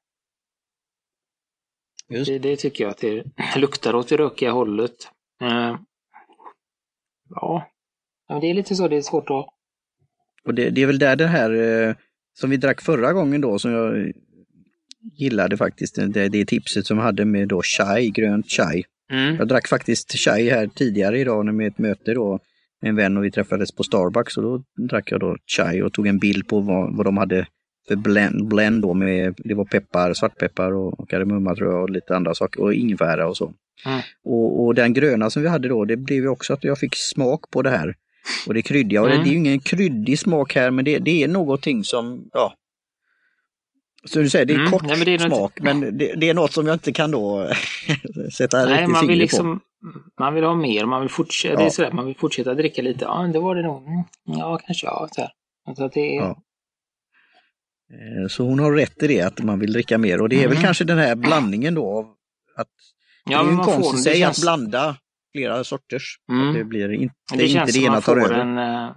Det, 2.10 2.38
det, 2.38 2.56
tycker 2.56 2.84
jag 2.84 2.90
att 2.90 2.98
det 2.98 3.24
luktar 3.56 3.94
åt 3.94 4.08
det 4.08 4.16
rökiga 4.16 4.50
hållet. 4.50 5.08
ja, 8.28 8.40
det 8.40 8.50
är 8.50 8.54
lite 8.54 8.74
så, 8.74 8.88
det 8.88 8.96
är 8.96 9.02
svårt 9.02 9.30
att... 9.30 9.46
Och 10.44 10.54
det, 10.54 10.70
det 10.70 10.82
är 10.82 10.86
väl 10.86 10.98
där 10.98 11.16
det 11.16 11.26
här 11.26 11.96
som 12.34 12.50
vi 12.50 12.56
drack 12.56 12.80
förra 12.80 13.12
gången 13.12 13.40
då, 13.40 13.58
som 13.58 13.70
jag 13.72 14.12
gillade 15.12 15.56
faktiskt, 15.56 15.94
det, 15.94 16.28
det 16.28 16.44
tipset 16.44 16.86
som 16.86 16.98
hade 16.98 17.24
med 17.24 17.48
då 17.48 17.62
chai, 17.62 18.10
grönt 18.10 18.50
chai. 18.50 18.84
Mm. 19.12 19.36
Jag 19.36 19.48
drack 19.48 19.68
faktiskt 19.68 20.12
chai 20.12 20.50
här 20.50 20.66
tidigare 20.66 21.18
idag 21.18 21.54
med 21.54 21.66
ett 21.66 21.78
möte 21.78 22.14
då 22.14 22.38
med 22.82 22.88
en 22.88 22.96
vän 22.96 23.16
och 23.16 23.24
vi 23.24 23.30
träffades 23.30 23.72
på 23.72 23.82
Starbucks 23.82 24.36
och 24.36 24.42
då 24.42 24.62
drack 24.88 25.12
jag 25.12 25.20
då 25.20 25.36
chai 25.46 25.82
och 25.82 25.92
tog 25.92 26.06
en 26.06 26.18
bild 26.18 26.48
på 26.48 26.60
vad, 26.60 26.96
vad 26.96 27.06
de 27.06 27.16
hade 27.16 27.46
för 27.88 27.96
blend, 27.96 28.48
blend 28.48 28.82
då 28.82 28.94
med, 28.94 29.34
det 29.38 29.54
var 29.54 29.64
peppar, 29.64 30.14
svartpeppar 30.14 30.72
och, 30.72 31.00
och 31.00 31.10
kardemumma 31.10 31.54
tror 31.54 31.72
jag 31.72 31.82
och 31.82 31.90
lite 31.90 32.16
andra 32.16 32.34
saker 32.34 32.62
och 32.62 32.74
ingefära 32.74 33.28
och 33.28 33.36
så. 33.36 33.52
Mm. 33.86 34.00
Och, 34.24 34.64
och, 34.64 34.74
den 34.74 34.92
gröna 34.92 35.30
som 35.30 35.42
vi 35.42 35.48
hade 35.48 35.68
då, 35.68 35.84
det 35.84 35.96
blev 35.96 36.22
ju 36.22 36.28
också 36.28 36.52
att 36.52 36.64
jag 36.64 36.78
fick 36.78 36.96
smak 36.96 37.50
på 37.50 37.62
det 37.62 37.70
här. 37.70 37.94
Och 38.46 38.54
det 38.54 38.62
kryddiga. 38.62 39.02
Och 39.02 39.10
mm. 39.10 39.18
det, 39.18 39.24
det 39.24 39.30
är 39.30 39.32
ju 39.32 39.38
ingen 39.38 39.60
kryddig 39.60 40.18
smak 40.18 40.54
här 40.54 40.70
men 40.70 40.84
det, 40.84 40.98
det 40.98 41.22
är 41.22 41.28
någonting 41.28 41.84
som, 41.84 42.28
ja. 42.32 42.54
Så 44.04 44.18
du 44.18 44.30
säger, 44.30 44.44
det 44.44 44.52
är 44.52 44.58
mm. 44.58 44.70
kort 44.70 44.82
Nej, 44.82 44.96
men 44.96 45.04
det 45.04 45.14
är 45.14 45.18
smak 45.18 45.30
något... 45.30 45.60
men 45.60 45.98
det, 45.98 46.14
det, 46.16 46.28
är 46.28 46.34
något 46.34 46.52
som 46.52 46.66
jag 46.66 46.74
inte 46.74 46.92
kan 46.92 47.10
då 47.10 47.50
sätta 48.36 48.64
Nej, 48.64 48.72
riktigt 48.72 48.92
man 48.92 49.06
vill 49.06 49.18
liksom, 49.18 49.58
på. 49.58 49.64
Man 50.22 50.34
vill 50.34 50.44
ha 50.44 50.54
mer, 50.54 50.84
man 50.84 51.00
vill 51.00 51.10
fortsätta, 51.10 51.54
ja. 51.54 51.60
det 51.60 51.66
är 51.66 51.70
sådär, 51.70 51.92
man 51.92 52.06
vill 52.06 52.16
fortsätta 52.16 52.54
dricka 52.54 52.82
lite. 52.82 53.04
Ja, 53.04 53.30
det 53.32 53.38
var 53.38 53.54
det 53.54 53.62
nog. 53.62 53.82
Mm, 53.82 54.04
ja, 54.24 54.58
kanske 54.66 54.86
ja. 54.86 55.08
Så, 55.12 55.20
här. 55.20 55.30
Alltså, 55.66 55.88
det 55.88 56.16
är... 56.16 56.20
ja. 56.20 56.42
Eh, 57.90 58.28
så 58.28 58.44
hon 58.44 58.58
har 58.58 58.72
rätt 58.72 59.02
i 59.02 59.06
det, 59.06 59.20
att 59.20 59.38
man 59.38 59.58
vill 59.58 59.72
dricka 59.72 59.98
mer. 59.98 60.20
Och 60.20 60.28
det 60.28 60.36
är 60.36 60.44
mm. 60.44 60.50
väl 60.50 60.62
kanske 60.62 60.84
den 60.84 60.98
här 60.98 61.14
blandningen 61.16 61.74
då 61.74 61.98
av 61.98 62.14
att 62.56 62.68
det 63.24 63.32
ja, 63.32 63.40
är 63.40 63.44
ju 63.44 63.50
en 63.50 63.58
konst 63.58 63.94
i 63.94 63.98
sig 63.98 64.18
känns... 64.18 64.38
att 64.38 64.42
blanda 64.42 64.96
flera 65.32 65.64
sorters. 65.64 66.16
Mm. 66.32 66.54
det 66.54 66.64
blir 66.64 66.92
inte 66.92 67.14
det, 67.32 67.36
det, 67.36 67.48
inte 67.48 67.72
det 67.72 67.84
ena 67.84 68.00
tar 68.00 68.16
över. 68.16 68.34
En, 68.34 68.58
eh, 68.58 68.96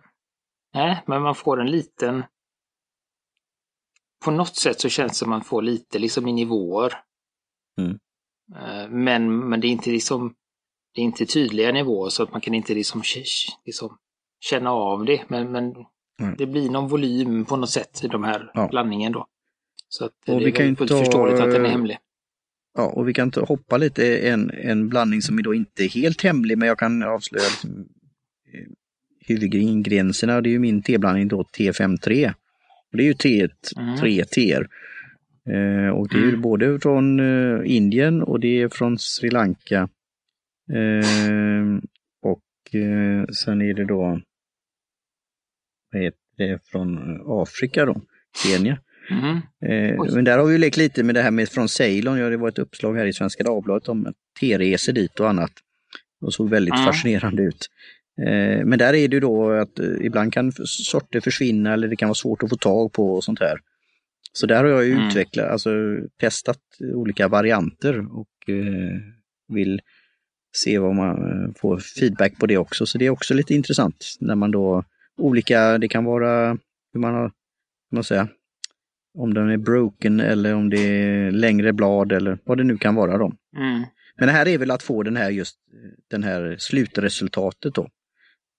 nej, 0.73 1.03
men 1.07 1.21
man 1.21 1.35
får 1.35 1.61
en 1.61 1.71
liten... 1.71 2.23
På 4.25 4.31
något 4.31 4.55
sätt 4.55 4.79
så 4.79 4.89
känns 4.89 5.11
det 5.11 5.17
som 5.17 5.29
man 5.29 5.43
får 5.43 5.61
lite 5.61 5.99
liksom 5.99 6.27
i 6.27 6.33
nivåer. 6.33 6.93
Mm. 7.77 7.99
Eh, 8.55 8.89
men, 8.89 9.49
men 9.49 9.61
det 9.61 9.67
är 9.67 9.71
inte 9.71 9.89
liksom 9.89 10.35
det 10.93 11.01
är 11.01 11.05
inte 11.05 11.25
tydliga 11.25 11.71
nivåer 11.71 12.09
så 12.09 12.23
att 12.23 12.31
man 12.31 12.41
kan 12.41 12.53
inte 12.53 12.73
liksom, 12.73 13.03
liksom 13.65 13.97
känna 14.39 14.71
av 14.71 15.05
det. 15.05 15.29
Men, 15.29 15.51
men 15.51 15.73
mm. 16.21 16.35
det 16.37 16.45
blir 16.45 16.69
någon 16.69 16.87
volym 16.87 17.45
på 17.45 17.55
något 17.55 17.69
sätt 17.69 18.03
i 18.03 18.07
de 18.07 18.23
här 18.23 18.51
ja. 18.53 18.67
blandningen 18.67 19.11
då. 19.11 19.27
Så 19.89 20.05
att 20.05 20.11
det 20.25 20.31
är 20.31 20.75
fullt 20.75 20.89
ta... 20.89 20.99
förståeligt 20.99 21.39
att 21.39 21.51
den 21.51 21.65
är 21.65 21.69
hemlig. 21.69 21.97
Ja, 22.77 22.85
och 22.85 23.09
vi 23.09 23.13
kan 23.13 23.31
hoppa 23.47 23.77
lite 23.77 24.17
en, 24.17 24.49
en 24.49 24.89
blandning 24.89 25.21
som 25.21 25.37
är 25.37 25.41
då 25.41 25.53
inte 25.53 25.83
helt 25.83 26.21
hemlig, 26.21 26.57
men 26.57 26.67
jag 26.67 26.79
kan 26.79 27.03
avslöja 27.03 27.43
liksom, 27.43 27.87
huvudingredienserna. 29.27 30.41
Det 30.41 30.49
är 30.49 30.51
ju 30.51 30.59
min 30.59 30.81
teblandning 30.81 31.27
då 31.27 31.43
T53. 31.43 32.33
Och 32.91 32.97
det 32.97 33.03
är 33.03 33.07
ju 33.07 33.13
T, 33.13 33.47
mm. 33.77 33.97
tre 33.97 34.25
teer. 34.25 34.67
Eh, 35.49 35.89
och 35.89 36.07
det 36.07 36.17
är 36.17 36.29
mm. 36.29 36.41
både 36.41 36.79
från 36.79 37.19
eh, 37.19 37.75
Indien 37.75 38.23
och 38.23 38.39
det 38.39 38.61
är 38.61 38.69
från 38.69 38.97
Sri 38.99 39.29
Lanka. 39.29 39.89
Eh, 40.73 41.77
och 42.21 42.75
eh, 42.75 43.25
sen 43.27 43.61
är 43.61 43.73
det 43.73 43.85
då 43.85 44.21
vad 45.93 46.01
heter 46.01 46.17
det, 46.37 46.59
från 46.71 47.21
Afrika 47.41 47.85
då, 47.85 48.01
Kenya. 48.43 48.77
Mm. 49.09 49.35
Eh, 49.65 50.13
men 50.13 50.23
där 50.23 50.37
har 50.37 50.45
vi 50.45 50.57
lekt 50.57 50.77
lite 50.77 51.03
med 51.03 51.15
det 51.15 51.21
här 51.21 51.31
med 51.31 51.49
från 51.49 51.69
Ceylon. 51.69 52.17
Ja, 52.17 52.29
det 52.29 52.37
var 52.37 52.49
ett 52.49 52.59
uppslag 52.59 52.95
här 52.95 53.05
i 53.05 53.13
Svenska 53.13 53.43
Dagbladet 53.43 53.89
om 53.89 54.13
teresor 54.39 54.93
dit 54.93 55.19
och 55.19 55.29
annat. 55.29 55.51
Och 56.21 56.33
såg 56.33 56.49
väldigt 56.49 56.73
mm. 56.73 56.85
fascinerande 56.85 57.43
ut. 57.43 57.67
Eh, 58.21 58.65
men 58.65 58.79
där 58.79 58.93
är 58.93 59.07
det 59.07 59.15
ju 59.15 59.19
då 59.19 59.51
att 59.51 59.79
eh, 59.79 59.85
ibland 60.01 60.33
kan 60.33 60.51
sorter 60.65 61.19
försvinna 61.19 61.73
eller 61.73 61.87
det 61.87 61.95
kan 61.95 62.09
vara 62.09 62.15
svårt 62.15 62.43
att 62.43 62.49
få 62.49 62.57
tag 62.57 62.91
på 62.93 63.13
och 63.13 63.23
sånt 63.23 63.39
här. 63.39 63.59
Så 64.33 64.45
där 64.45 64.63
har 64.63 64.69
jag 64.69 64.85
ju 64.85 64.93
mm. 64.93 65.07
utvecklat, 65.07 65.49
alltså 65.49 65.69
testat 66.19 66.59
olika 66.93 67.27
varianter 67.27 68.17
och 68.17 68.49
eh, 68.49 68.99
vill 69.47 69.81
se 70.55 70.79
vad 70.79 70.95
man 70.95 71.09
eh, 71.09 71.53
får 71.55 71.77
feedback 71.77 72.39
på 72.39 72.45
det 72.45 72.57
också. 72.57 72.85
Så 72.85 72.97
det 72.97 73.05
är 73.05 73.09
också 73.09 73.33
lite 73.33 73.53
intressant 73.53 74.17
när 74.19 74.35
man 74.35 74.51
då 74.51 74.83
olika, 75.17 75.77
det 75.77 75.87
kan 75.87 76.03
vara 76.03 76.57
hur 76.93 76.99
man 76.99 77.13
har, 77.13 77.31
man 77.91 78.03
säga, 78.03 78.27
om 79.17 79.33
den 79.33 79.49
är 79.49 79.57
broken 79.57 80.19
eller 80.19 80.55
om 80.55 80.69
det 80.69 80.79
är 80.79 81.31
längre 81.31 81.73
blad 81.73 82.11
eller 82.11 82.37
vad 82.43 82.57
det 82.57 82.63
nu 82.63 82.77
kan 82.77 82.95
vara 82.95 83.17
då. 83.17 83.33
Mm. 83.57 83.83
Men 84.15 84.27
det 84.27 84.31
här 84.31 84.47
är 84.47 84.57
väl 84.57 84.71
att 84.71 84.83
få 84.83 85.03
den 85.03 85.15
här 85.15 85.29
just 85.29 85.57
den 86.09 86.23
här 86.23 86.55
slutresultatet 86.59 87.73
då. 87.73 87.81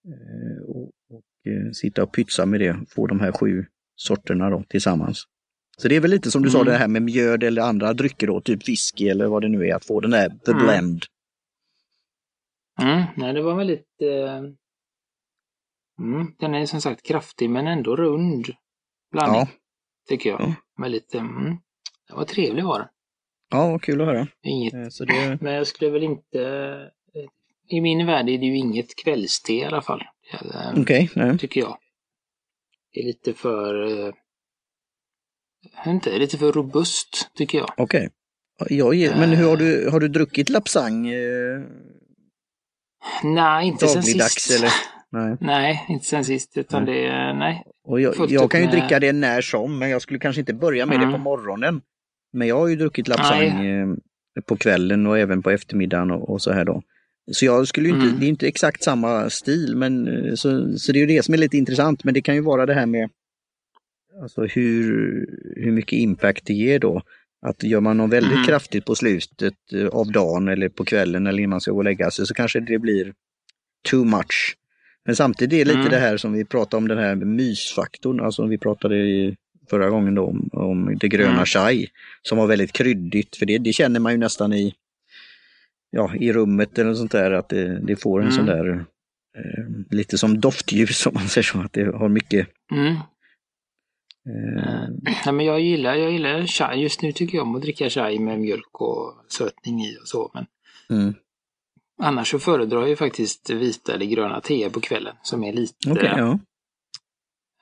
Eh, 0.07 0.63
och, 0.67 0.91
och 1.09 1.51
eh, 1.51 1.71
sitta 1.71 2.03
och 2.03 2.13
pytsa 2.13 2.45
med 2.45 2.59
det, 2.59 2.77
få 2.89 3.07
de 3.07 3.19
här 3.19 3.31
sju 3.31 3.65
sorterna 3.95 4.49
då 4.49 4.63
tillsammans. 4.69 5.23
Så 5.77 5.87
det 5.87 5.95
är 5.95 5.99
väl 5.99 6.11
lite 6.11 6.31
som 6.31 6.41
du 6.41 6.49
mm. 6.49 6.59
sa 6.59 6.63
det 6.63 6.77
här 6.77 6.87
med 6.87 7.01
mjöd 7.01 7.43
eller 7.43 7.61
andra 7.61 7.93
drycker 7.93 8.27
då, 8.27 8.41
typ 8.41 8.69
whisky 8.69 9.07
eller 9.07 9.27
vad 9.27 9.41
det 9.41 9.49
nu 9.49 9.67
är, 9.67 9.75
att 9.75 9.85
få 9.85 9.99
den 9.99 10.11
där 10.11 10.29
the 10.29 10.51
mm. 10.51 10.63
blend. 10.63 11.03
Mm, 12.81 13.03
nej, 13.15 13.33
det 13.33 13.41
var 13.41 13.55
väldigt... 13.55 14.01
Eh... 14.01 14.43
Mm, 15.99 16.27
den 16.39 16.55
är 16.55 16.65
som 16.65 16.81
sagt 16.81 17.05
kraftig 17.05 17.49
men 17.49 17.67
ändå 17.67 17.95
rund 17.95 18.47
blandning. 19.11 19.41
Ja. 19.41 19.47
Tycker 20.09 20.29
jag. 20.29 20.41
Ja. 20.41 20.53
Väldigt... 20.81 21.15
Mm, 21.15 21.57
det 22.07 22.13
var 22.15 22.25
trevlig 22.25 22.63
var 22.63 22.79
den. 22.79 22.87
Ja, 23.51 23.71
vad 23.71 23.81
kul 23.81 24.01
att 24.01 24.07
höra. 24.07 24.27
Inget, 24.43 24.73
eh, 24.73 24.87
så 24.89 25.05
det... 25.05 25.41
Men 25.41 25.53
jag 25.53 25.67
skulle 25.67 25.91
väl 25.91 26.03
inte 26.03 26.39
i 27.67 27.81
min 27.81 28.05
värld 28.05 28.29
är 28.29 28.37
det 28.37 28.45
ju 28.45 28.57
inget 28.57 28.95
kvällste 28.95 29.53
i 29.53 29.63
alla 29.63 29.81
fall. 29.81 30.03
Okej, 30.77 31.09
okay, 31.13 31.37
Tycker 31.37 31.61
jag. 31.61 31.77
Det 32.93 32.99
är 32.99 33.03
lite 33.05 33.33
för... 33.33 34.03
Eh, 34.07 34.13
inte, 35.85 36.19
lite 36.19 36.37
för 36.37 36.51
robust, 36.51 37.31
tycker 37.35 37.57
jag. 37.57 37.73
Okej. 37.77 38.09
Okay. 38.61 39.09
men 39.15 39.29
hur 39.29 39.49
har 39.49 39.57
du, 39.57 39.89
har 39.89 39.99
du 39.99 40.07
druckit 40.07 40.49
Lapsang? 40.49 41.07
Eh, 41.07 41.61
nej, 43.23 43.67
inte 43.67 43.87
sen 43.87 44.03
sist. 44.03 44.51
Eller? 44.51 44.71
Nej. 45.15 45.37
nej, 45.39 45.85
inte 45.89 46.05
sen 46.05 46.25
sist, 46.25 46.57
utan 46.57 46.85
nej. 46.85 47.03
det, 47.03 47.33
nej. 47.33 47.63
Och 47.87 48.01
jag, 48.01 48.15
jag 48.29 48.51
kan 48.51 48.59
ju 48.59 48.65
med... 48.65 48.75
dricka 48.75 48.99
det 48.99 49.13
när 49.13 49.41
som, 49.41 49.79
men 49.79 49.89
jag 49.89 50.01
skulle 50.01 50.19
kanske 50.19 50.39
inte 50.39 50.53
börja 50.53 50.85
med 50.85 50.95
mm. 50.95 51.07
det 51.07 51.17
på 51.17 51.23
morgonen. 51.23 51.81
Men 52.33 52.47
jag 52.47 52.57
har 52.57 52.67
ju 52.67 52.75
druckit 52.75 53.07
Lapsang. 53.07 53.65
Eh, 53.65 53.87
på 54.45 54.55
kvällen 54.55 55.07
och 55.07 55.19
även 55.19 55.41
på 55.41 55.51
eftermiddagen 55.51 56.11
och, 56.11 56.29
och 56.29 56.41
så 56.41 56.51
här 56.51 56.65
då. 56.65 56.81
Så 57.31 57.45
jag 57.45 57.67
skulle 57.67 57.89
inte, 57.89 58.01
mm. 58.01 58.19
det 58.19 58.25
är 58.25 58.29
inte 58.29 58.47
exakt 58.47 58.83
samma 58.83 59.29
stil, 59.29 59.75
men 59.75 60.07
eh, 60.07 60.33
så, 60.33 60.77
så 60.77 60.91
det 60.91 60.97
är 60.99 61.01
ju 61.01 61.07
det 61.07 61.23
som 61.23 61.33
är 61.33 61.37
lite 61.37 61.57
intressant. 61.57 62.03
Men 62.03 62.13
det 62.13 62.21
kan 62.21 62.35
ju 62.35 62.41
vara 62.41 62.65
det 62.65 62.73
här 62.73 62.85
med 62.85 63.09
alltså 64.21 64.41
hur, 64.45 65.25
hur 65.55 65.71
mycket 65.71 65.99
impact 65.99 66.45
det 66.45 66.53
ger 66.53 66.79
då. 66.79 67.01
Att 67.41 67.63
gör 67.63 67.79
man 67.79 67.97
något 67.97 68.11
väldigt 68.11 68.33
mm. 68.33 68.45
kraftigt 68.45 68.85
på 68.85 68.95
slutet 68.95 69.53
eh, 69.73 69.87
av 69.87 70.11
dagen 70.11 70.47
eller 70.47 70.69
på 70.69 70.85
kvällen 70.85 71.27
eller 71.27 71.39
innan 71.39 71.49
man 71.49 71.61
ska 71.61 71.71
gå 71.71 71.77
och 71.77 71.83
lägga 71.83 72.11
sig 72.11 72.27
så 72.27 72.33
kanske 72.33 72.59
det 72.59 72.79
blir 72.79 73.13
too 73.89 74.03
much. 74.03 74.55
Men 75.05 75.15
samtidigt 75.15 75.53
är 75.53 75.65
det 75.65 75.65
lite 75.65 75.79
mm. 75.79 75.91
det 75.91 75.97
här 75.97 76.17
som 76.17 76.33
vi 76.33 76.45
pratade 76.45 76.77
om, 76.77 76.87
den 76.87 76.97
här 76.97 77.15
mysfaktorn, 77.15 78.19
alltså 78.19 78.45
vi 78.45 78.57
pratade 78.57 78.97
i 78.97 79.35
förra 79.69 79.89
gången 79.89 80.15
då 80.15 80.25
om, 80.25 80.49
om 80.53 80.97
det 80.97 81.07
gröna 81.07 81.31
mm. 81.31 81.45
chai 81.45 81.87
som 82.21 82.37
var 82.37 82.47
väldigt 82.47 82.71
kryddigt, 82.71 83.35
för 83.35 83.45
det, 83.45 83.57
det 83.57 83.73
känner 83.73 83.99
man 83.99 84.11
ju 84.11 84.17
nästan 84.17 84.53
i 84.53 84.75
ja, 85.91 86.15
i 86.15 86.33
rummet 86.33 86.79
eller 86.79 86.93
sånt 86.93 87.11
där, 87.11 87.31
att 87.31 87.49
det, 87.49 87.79
det 87.79 87.95
får 87.95 88.21
en 88.21 88.27
mm. 88.27 88.35
sån 88.35 88.45
där 88.45 88.85
eh, 89.37 89.65
lite 89.89 90.17
som 90.17 90.39
doftljus 90.39 91.07
om 91.07 91.13
man 91.13 91.27
säger 91.27 91.43
så, 91.43 91.59
att 91.59 91.73
det 91.73 91.95
har 91.95 92.09
mycket 92.09 92.47
mm. 92.71 92.95
Eh. 94.29 94.89
Ja, 95.25 95.31
men 95.31 95.45
jag 95.45 95.59
gillar, 95.59 95.95
jag 95.95 96.11
gillar 96.11 96.45
chai. 96.45 96.81
Just 96.81 97.01
nu 97.01 97.11
tycker 97.11 97.37
jag 97.37 97.47
om 97.47 97.55
att 97.55 97.61
dricka 97.61 97.89
chai 97.89 98.19
med 98.19 98.39
mjölk 98.39 98.81
och 98.81 99.13
sötning 99.27 99.81
i 99.81 99.97
och 100.01 100.07
så. 100.07 100.31
Men 100.33 100.45
mm. 100.99 101.13
Annars 101.97 102.31
så 102.31 102.39
föredrar 102.39 102.87
jag 102.87 102.97
faktiskt 102.97 103.49
vita 103.49 103.93
eller 103.93 104.05
gröna 104.05 104.41
teer 104.41 104.69
på 104.69 104.81
kvällen 104.81 105.15
som 105.21 105.43
är 105.43 105.53
lite... 105.53 105.91
Okay, 105.91 106.19
ja. 106.19 106.39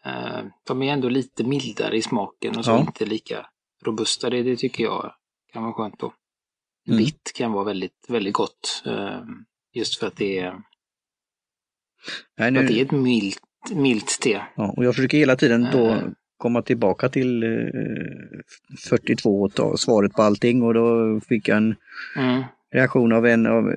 eh, 0.06 0.46
de 0.68 0.82
är 0.82 0.94
ändå 0.94 1.10
lite 1.10 1.44
mildare 1.44 1.98
i 1.98 2.02
smaken 2.02 2.58
och 2.58 2.66
så 2.66 2.72
ja. 2.72 2.80
inte 2.80 3.06
lika 3.06 3.46
robusta. 3.86 4.30
Det, 4.30 4.44
det 4.44 4.56
tycker 4.56 4.84
jag 4.84 5.14
kan 5.54 5.64
vara 5.64 5.74
skönt 5.74 6.00
då. 6.00 6.14
Mm. 6.88 6.98
Vitt 6.98 7.32
kan 7.36 7.52
vara 7.52 7.64
väldigt, 7.64 8.06
väldigt 8.08 8.34
gott. 8.34 8.84
Eh, 8.86 9.20
just 9.74 10.00
för 10.00 10.08
att 10.08 10.16
det 10.16 10.40
är, 10.40 10.62
Nej, 12.38 12.52
nu... 12.52 12.60
att 12.60 12.68
det 12.68 12.80
är 12.80 12.86
ett 12.86 12.92
milt, 12.92 13.42
milt 13.76 14.20
te. 14.22 14.42
Ja, 14.56 14.74
och 14.78 14.86
jag 14.86 14.96
försöker 14.96 15.18
hela 15.18 15.36
tiden 15.36 15.68
då 15.72 15.90
uh... 15.90 16.08
komma 16.38 16.62
tillbaka 16.62 17.10
till 17.10 17.44
42 18.90 19.42
och 19.42 19.54
ta 19.54 19.78
svaret 19.78 20.14
på 20.14 20.22
allting 20.22 20.64
och 20.64 20.74
då 20.74 21.20
fick 21.28 21.48
jag 21.48 21.58
en 21.58 21.76
mm. 22.16 22.44
reaktion 22.72 23.14
av 23.14 23.26
en 23.26 23.46
av 23.46 23.74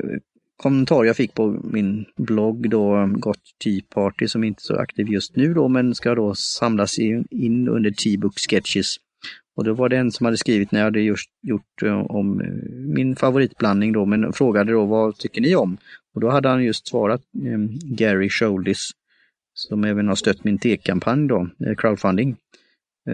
kommentar 0.56 1.04
jag 1.04 1.16
fick 1.16 1.34
på 1.34 1.60
min 1.64 2.04
blogg 2.16 2.70
då, 2.70 3.10
Got 3.16 3.40
Tea 3.64 3.80
Party, 3.94 4.28
som 4.28 4.44
inte 4.44 4.60
är 4.60 4.62
så 4.62 4.76
aktiv 4.76 5.08
just 5.08 5.36
nu 5.36 5.54
då, 5.54 5.68
men 5.68 5.94
ska 5.94 6.14
då 6.14 6.34
samlas 6.34 6.98
in 6.98 7.68
under 7.68 7.90
T-book 7.90 8.38
Sketches 8.38 8.96
och 9.56 9.64
då 9.64 9.74
var 9.74 9.88
det 9.88 9.96
en 9.96 10.12
som 10.12 10.24
hade 10.24 10.36
skrivit 10.36 10.72
när 10.72 10.80
jag 10.80 10.84
hade 10.84 11.00
just 11.00 11.30
gjort 11.42 11.82
eh, 11.82 11.98
om 11.98 12.40
eh, 12.40 12.46
min 12.94 13.16
favoritblandning 13.16 13.92
då, 13.92 14.06
men 14.06 14.32
frågade 14.32 14.72
då 14.72 14.84
vad 14.84 15.16
tycker 15.16 15.40
ni 15.40 15.56
om? 15.56 15.76
Och 16.14 16.20
då 16.20 16.30
hade 16.30 16.48
han 16.48 16.64
just 16.64 16.88
svarat 16.88 17.22
eh, 17.44 17.58
Gary 17.84 18.28
Scholdis, 18.28 18.90
som 19.54 19.84
även 19.84 20.08
har 20.08 20.14
stött 20.14 20.44
min 20.44 20.58
te-kampanj 20.58 21.28
då, 21.28 21.48
crowdfunding, 21.76 22.36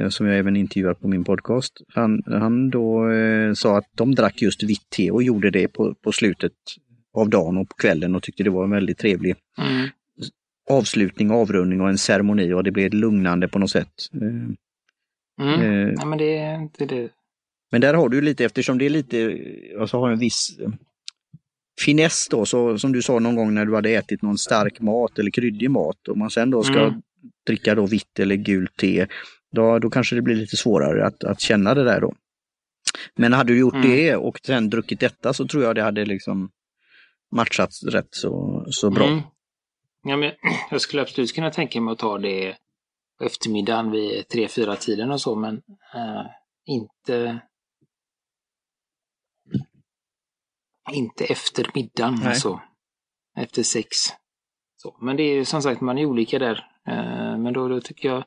som 0.08 0.26
jag 0.26 0.38
även 0.38 0.56
intervjuat 0.56 1.00
på 1.00 1.08
min 1.08 1.24
podcast. 1.24 1.72
Han, 1.88 2.22
han 2.26 2.70
då 2.70 3.10
eh, 3.10 3.52
sa 3.52 3.78
att 3.78 3.86
de 3.96 4.14
drack 4.14 4.42
just 4.42 4.62
vitt 4.62 4.90
te 4.90 5.10
och 5.10 5.22
gjorde 5.22 5.50
det 5.50 5.68
på, 5.68 5.94
på 5.94 6.12
slutet 6.12 6.52
av 7.14 7.30
dagen 7.30 7.56
och 7.56 7.68
på 7.68 7.76
kvällen 7.76 8.14
och 8.14 8.22
tyckte 8.22 8.42
det 8.42 8.50
var 8.50 8.64
en 8.64 8.70
väldigt 8.70 8.98
trevlig 8.98 9.34
mm. 9.58 9.88
avslutning, 10.70 11.30
avrundning 11.30 11.80
och 11.80 11.88
en 11.88 11.98
ceremoni 11.98 12.52
och 12.52 12.64
det 12.64 12.70
blev 12.70 12.94
lugnande 12.94 13.48
på 13.48 13.58
något 13.58 13.70
sätt. 13.70 13.92
Mm. 14.14 14.56
Eh, 15.40 15.94
ja, 15.98 16.04
men 16.04 16.18
det 16.18 16.54
inte 16.54 16.86
det. 16.86 17.08
Men 17.70 17.80
där 17.80 17.94
har 17.94 18.08
du 18.08 18.20
lite, 18.20 18.44
eftersom 18.44 18.78
det 18.78 18.86
är 18.86 18.90
lite, 18.90 19.38
alltså 19.80 19.98
har 19.98 20.10
en 20.10 20.18
viss 20.18 20.58
eh, 20.60 20.70
finess 21.84 22.28
då, 22.30 22.46
så, 22.46 22.78
som 22.78 22.92
du 22.92 23.02
sa 23.02 23.18
någon 23.18 23.36
gång 23.36 23.54
när 23.54 23.66
du 23.66 23.74
hade 23.74 23.90
ätit 23.90 24.22
någon 24.22 24.38
stark 24.38 24.80
mat 24.80 25.18
eller 25.18 25.30
kryddig 25.30 25.70
mat. 25.70 26.08
Om 26.08 26.18
man 26.18 26.30
sen 26.30 26.50
då 26.50 26.62
ska 26.62 26.80
mm. 26.80 27.02
dricka 27.46 27.74
då 27.74 27.86
vitt 27.86 28.18
eller 28.18 28.36
gult 28.36 28.76
te, 28.76 29.06
då, 29.52 29.78
då 29.78 29.90
kanske 29.90 30.14
det 30.14 30.22
blir 30.22 30.36
lite 30.36 30.56
svårare 30.56 31.06
att, 31.06 31.24
att 31.24 31.40
känna 31.40 31.74
det 31.74 31.84
där 31.84 32.00
då. 32.00 32.14
Men 33.16 33.32
hade 33.32 33.52
du 33.52 33.58
gjort 33.58 33.74
mm. 33.74 33.90
det 33.90 34.16
och 34.16 34.40
sen 34.46 34.70
druckit 34.70 35.00
detta 35.00 35.32
så 35.32 35.46
tror 35.46 35.62
jag 35.62 35.74
det 35.74 35.82
hade 35.82 36.04
liksom 36.04 36.50
matchat 37.32 37.70
rätt 37.92 38.08
så, 38.10 38.64
så 38.66 38.90
bra. 38.90 39.06
Mm. 39.06 39.20
Ja, 40.02 40.16
men 40.16 40.32
jag 40.70 40.80
skulle 40.80 41.02
absolut 41.02 41.34
kunna 41.34 41.50
tänka 41.50 41.80
mig 41.80 41.92
att 41.92 41.98
ta 41.98 42.18
det 42.18 42.56
eftermiddagen 43.22 43.90
vid 43.90 44.28
tre 44.28 44.48
fyra 44.48 44.76
tiden 44.76 45.10
och 45.10 45.20
så, 45.20 45.36
men 45.36 45.62
äh, 45.94 46.26
inte 46.66 47.40
inte 50.90 51.24
efter 51.24 51.70
middagen, 51.74 52.14
Nej. 52.14 52.28
alltså. 52.28 52.60
Efter 53.36 53.62
sex. 53.62 53.88
Så. 54.76 54.96
Men 55.00 55.16
det 55.16 55.22
är 55.22 55.44
som 55.44 55.62
sagt, 55.62 55.80
man 55.80 55.98
är 55.98 56.06
olika 56.06 56.38
där. 56.38 56.66
Äh, 56.88 57.38
men 57.38 57.52
då, 57.52 57.68
då 57.68 57.80
tycker 57.80 58.08
jag, 58.08 58.24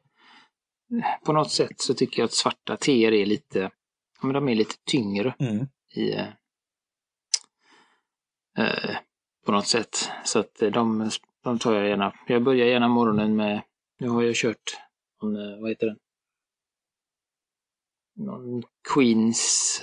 på 1.26 1.34
något 1.34 1.52
sätt 1.52 1.82
så 1.82 1.94
tycker 1.94 2.22
jag 2.22 2.26
att 2.26 2.34
svarta 2.34 2.78
teer 2.78 3.12
är 3.12 3.26
lite, 3.26 3.72
men 4.22 4.34
de 4.34 4.50
är 4.50 4.56
lite 4.56 4.76
tyngre 4.86 5.36
mm. 5.40 5.68
i 5.96 6.12
äh, 8.58 8.98
på 9.46 9.52
något 9.52 9.68
sätt. 9.68 10.10
Så 10.24 10.40
att 10.40 10.56
de, 10.72 11.12
de 11.44 11.60
tar 11.60 11.74
jag 11.74 11.88
gärna. 11.88 12.14
Jag 12.28 12.44
börjar 12.44 12.68
gärna 12.68 12.88
morgonen 12.88 13.36
med, 13.36 13.62
nu 14.00 14.10
har 14.10 14.24
jag 14.24 14.36
kört 14.36 14.78
någon, 15.22 15.36
eh, 15.36 15.60
vad 15.62 15.70
heter 15.70 15.88
den? 15.88 15.98
Någon 18.18 18.64
Queens 18.94 19.82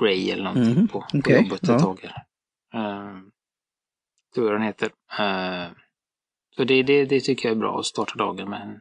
Grey 0.00 0.30
eller 0.30 0.44
någonting 0.44 0.72
mm, 0.72 0.88
på, 0.88 1.00
på 1.00 1.18
okay, 1.18 1.36
jobbet 1.36 1.62
ett 1.62 1.68
ja. 1.68 1.78
tag. 1.78 2.10
Tror 4.34 4.46
jag 4.46 4.54
den 4.54 4.62
heter. 4.62 4.86
Uh, 5.20 5.72
Så 6.56 6.64
det, 6.64 6.82
det, 6.82 7.04
det 7.04 7.20
tycker 7.20 7.48
jag 7.48 7.56
är 7.56 7.60
bra 7.60 7.78
att 7.78 7.86
starta 7.86 8.14
dagen 8.14 8.50
med 8.50 8.62
en, 8.62 8.80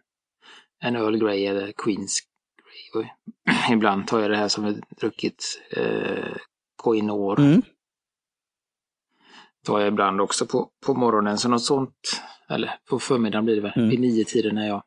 en 0.80 0.96
Earl 0.96 1.18
Grey 1.18 1.46
eller 1.46 1.72
Queens 1.72 2.22
Grey. 2.24 3.04
Och 3.04 3.10
ibland 3.74 4.08
tar 4.08 4.20
jag 4.20 4.32
det 4.32 4.38
här 4.38 4.48
som 4.48 4.66
ett 4.66 4.90
druckit 5.00 5.62
eh, 5.72 6.36
Koinor. 6.76 7.40
Mm. 7.40 7.62
Tar 9.66 9.80
jag 9.80 9.88
ibland 9.88 10.22
också 10.22 10.46
på, 10.46 10.70
på 10.86 10.94
morgonen, 10.94 11.38
så 11.38 11.50
något 11.50 11.64
sånt. 11.64 12.22
Eller 12.50 12.72
på 12.90 13.00
förmiddagen 13.00 13.46
blir 13.46 13.56
det 13.56 13.62
väl, 13.62 13.72
mm. 13.76 13.90
vid 13.90 14.00
nio 14.00 14.26
tiden 14.26 14.56
när 14.56 14.68
jag. 14.68 14.84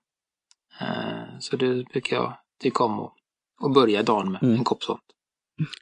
Eh, 0.81 1.39
så 1.39 1.57
det 1.57 1.85
brukar 1.93 2.17
jag 2.17 2.37
tycka 2.63 2.85
om 2.85 3.01
att, 3.01 3.13
att 3.65 3.75
börja 3.75 4.03
dagen 4.03 4.33
med 4.33 4.43
mm. 4.43 4.55
en 4.55 4.65
kopp 4.65 4.83
sånt. 4.83 5.01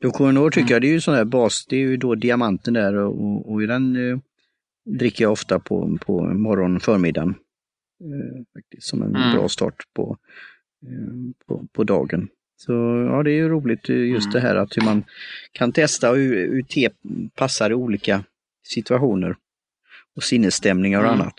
Jo, 0.00 0.10
Koinor 0.10 0.50
tycker 0.50 0.60
mm. 0.60 0.72
jag 0.72 0.82
det 0.82 0.88
är 0.88 0.92
ju 0.92 1.00
sån 1.00 1.14
här 1.14 1.24
bas, 1.24 1.66
det 1.68 1.76
är 1.76 1.80
ju 1.80 1.96
då 1.96 2.14
diamanten 2.14 2.74
där 2.74 2.94
och, 2.94 3.52
och 3.52 3.60
den 3.60 3.96
eh, 3.96 4.18
dricker 4.84 5.24
jag 5.24 5.32
ofta 5.32 5.58
på, 5.58 5.98
på 6.06 6.24
morgon 6.24 6.80
förmiddagen. 6.80 7.34
Eh, 8.00 8.44
faktiskt, 8.54 8.88
som 8.88 9.02
en 9.02 9.16
mm. 9.16 9.36
bra 9.36 9.48
start 9.48 9.74
på, 9.94 10.16
eh, 10.86 11.46
på, 11.46 11.66
på, 11.72 11.84
dagen. 11.84 12.28
Så 12.56 12.72
ja, 13.10 13.22
det 13.22 13.30
är 13.30 13.34
ju 13.34 13.48
roligt 13.48 13.88
eh, 13.88 13.96
just 13.96 14.26
mm. 14.26 14.32
det 14.32 14.40
här 14.40 14.56
att 14.56 14.76
hur 14.76 14.82
man 14.82 15.04
kan 15.52 15.72
testa 15.72 16.12
hur, 16.12 16.52
hur 16.52 16.62
te 16.62 16.90
passar 17.34 17.70
i 17.70 17.74
olika 17.74 18.24
situationer 18.62 19.36
och 20.16 20.22
sinnesstämningar 20.22 20.98
och 20.98 21.08
mm. 21.08 21.20
annat. 21.20 21.34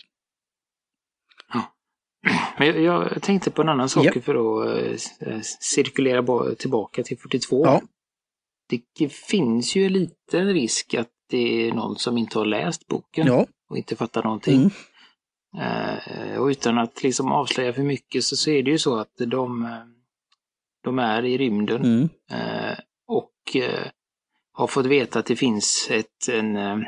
Men 2.58 2.84
jag, 2.84 3.22
tänkte 3.22 3.52
på 3.52 3.62
en 3.62 3.70
annan 3.70 3.90
sak 3.90 4.06
ja. 4.06 4.22
för 4.22 4.36
att 4.36 4.78
äh, 5.20 5.40
cirkulera 5.42 6.56
tillbaka 6.56 7.04
till 7.04 7.18
42. 7.18 7.66
Ja. 7.66 7.82
Det 9.00 9.10
finns 9.14 9.76
ju 9.76 9.86
en 9.86 9.94
liten 9.94 10.54
risk 10.54 10.94
att 10.94 11.10
det 11.30 11.68
är 11.68 11.74
någon 11.74 11.96
som 11.96 12.18
inte 12.18 12.40
har 12.40 12.46
läst 12.46 12.88
boken 12.88 13.28
ja. 13.28 13.48
och 13.70 13.78
inte 13.78 13.96
fattar 13.96 14.24
någonting. 14.24 14.56
Mm. 14.56 14.72
Uh, 15.58 16.38
och 16.38 16.48
utan 16.48 16.78
att 16.78 17.04
liksom 17.04 17.32
avslöja 17.32 17.74
för 17.74 17.84
mycket 17.84 18.24
så, 18.24 18.36
så 18.36 18.50
är 18.50 18.64
det 18.64 18.72
ju 18.72 18.78
så 18.78 18.96
att 18.96 19.16
de, 19.18 19.70
de 20.84 21.00
är 21.00 21.26
i 21.26 21.38
rymden 21.38 21.84
mm. 21.84 22.02
uh, 22.32 22.78
och 23.08 23.34
uh, 23.56 23.88
har 24.52 24.68
fått 24.68 24.86
veta 24.86 25.20
att 25.20 25.26
det 25.26 25.36
finns 25.36 25.88
ett, 25.92 26.30
en, 26.32 26.86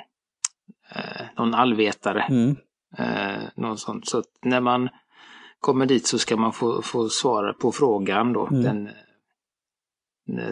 någon 1.38 1.54
allvetare. 1.54 2.22
Mm. 2.22 2.56
någon 3.56 3.77
sånt. 3.77 4.08
Så 4.08 4.24
när 4.42 4.62
man 4.62 4.89
kommer 5.60 5.86
dit 5.86 6.08
så 6.08 6.18
ska 6.20 6.38
man 6.38 6.54
få, 6.54 6.82
få 6.82 7.10
svara 7.10 7.54
på 7.54 7.72
frågan 7.72 8.34
då. 8.34 8.48
Mm. 8.48 8.63
Den, 8.63 8.89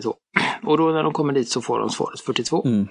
så. 0.01 0.15
Och 0.63 0.77
då 0.77 0.91
när 0.91 1.03
de 1.03 1.13
kommer 1.13 1.33
dit 1.33 1.49
så 1.49 1.61
får 1.61 1.79
de 1.79 1.89
svaret 1.89 2.21
42. 2.21 2.63
Mm. 2.65 2.87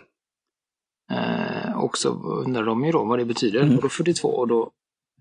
Eh, 1.11 1.73
och 1.79 1.99
så 1.99 2.09
undrar 2.45 2.65
de 2.65 2.85
ju 2.85 2.93
då 2.93 3.05
vad 3.05 3.19
det 3.19 3.25
betyder. 3.25 3.63
Mm. 3.63 3.77
Och 3.77 3.83
då 3.83 3.89
42 3.89 4.29
och 4.29 4.49
då 4.49 4.71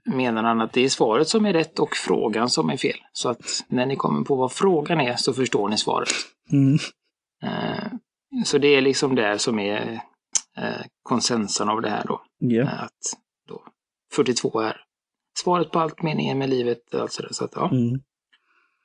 menar 0.05 0.43
han 0.43 0.61
att 0.61 0.73
det 0.73 0.85
är 0.85 0.89
svaret 0.89 1.27
som 1.27 1.45
är 1.45 1.53
rätt 1.53 1.79
och 1.79 1.95
frågan 1.95 2.49
som 2.49 2.69
är 2.69 2.77
fel. 2.77 2.97
Så 3.13 3.29
att 3.29 3.65
när 3.67 3.85
ni 3.85 3.95
kommer 3.95 4.23
på 4.23 4.35
vad 4.35 4.51
frågan 4.51 5.01
är 5.01 5.15
så 5.15 5.33
förstår 5.33 5.69
ni 5.69 5.77
svaret. 5.77 6.09
Mm. 6.51 6.77
Eh, 7.43 7.91
så 8.45 8.57
det 8.57 8.67
är 8.67 8.81
liksom 8.81 9.15
det 9.15 9.39
som 9.39 9.59
är 9.59 10.01
eh, 10.57 10.85
konsensen 11.03 11.69
av 11.69 11.81
det 11.81 11.89
här 11.89 12.03
då. 12.07 12.21
Yeah. 12.51 12.83
Att 12.83 13.17
då 13.47 13.63
42 14.13 14.59
är 14.59 14.81
svaret 15.39 15.71
på 15.71 15.79
allt 15.79 16.01
meningen 16.01 16.37
med 16.37 16.49
livet. 16.49 16.95
Alltså 16.95 17.23
det, 17.23 17.33
så 17.33 17.45
att, 17.45 17.51
ja. 17.55 17.71
Mm. 17.71 18.01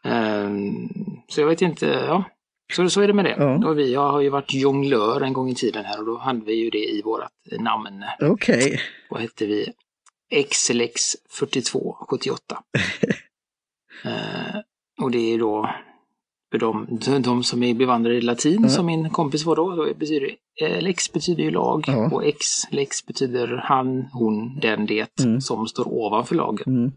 Um, 0.04 0.88
så 1.28 1.40
jag 1.40 1.48
vet 1.48 1.62
inte, 1.62 1.86
ja. 1.86 2.24
Så, 2.72 2.90
så 2.90 3.00
är 3.00 3.06
det 3.06 3.12
med 3.12 3.24
det. 3.24 3.36
Ja. 3.38 3.68
Och 3.68 3.78
vi 3.78 3.92
jag 3.92 4.10
har 4.10 4.20
ju 4.20 4.28
varit 4.28 4.54
jonglör 4.54 5.20
en 5.20 5.32
gång 5.32 5.50
i 5.50 5.54
tiden 5.54 5.84
här 5.84 5.98
och 5.98 6.06
då 6.06 6.18
hade 6.18 6.44
vi 6.44 6.54
ju 6.54 6.70
det 6.70 6.84
i 6.84 7.02
vårt 7.02 7.22
namn. 7.60 8.04
Okej. 8.20 8.56
Okay. 8.58 8.78
Vad 9.10 9.20
hette 9.20 9.46
vi? 9.46 9.72
XLX 10.50 11.16
4278. 11.30 12.62
uh, 14.04 14.60
och 15.02 15.10
det 15.10 15.34
är 15.34 15.38
då 15.38 15.70
för 16.50 16.58
de, 16.58 16.86
de 17.22 17.44
som 17.44 17.62
är 17.62 17.74
bevandrade 17.74 18.16
i 18.16 18.20
latin, 18.20 18.62
ja. 18.62 18.68
som 18.68 18.86
min 18.86 19.10
kompis 19.10 19.44
var 19.44 19.56
då, 19.56 19.76
då 19.76 19.94
betyder 19.94 20.30
eh, 20.62 20.82
lex 20.82 21.12
betyder 21.12 21.42
ju 21.42 21.50
lag 21.50 21.84
ja. 21.86 22.10
och 22.12 22.24
ex, 22.24 22.46
lex 22.70 23.06
betyder 23.06 23.60
han, 23.64 24.08
hon, 24.12 24.60
den, 24.60 24.86
det 24.86 25.20
mm. 25.20 25.40
som 25.40 25.66
står 25.66 25.88
ovanför 25.88 26.34
lagen. 26.34 26.64
Mm. 26.66 26.92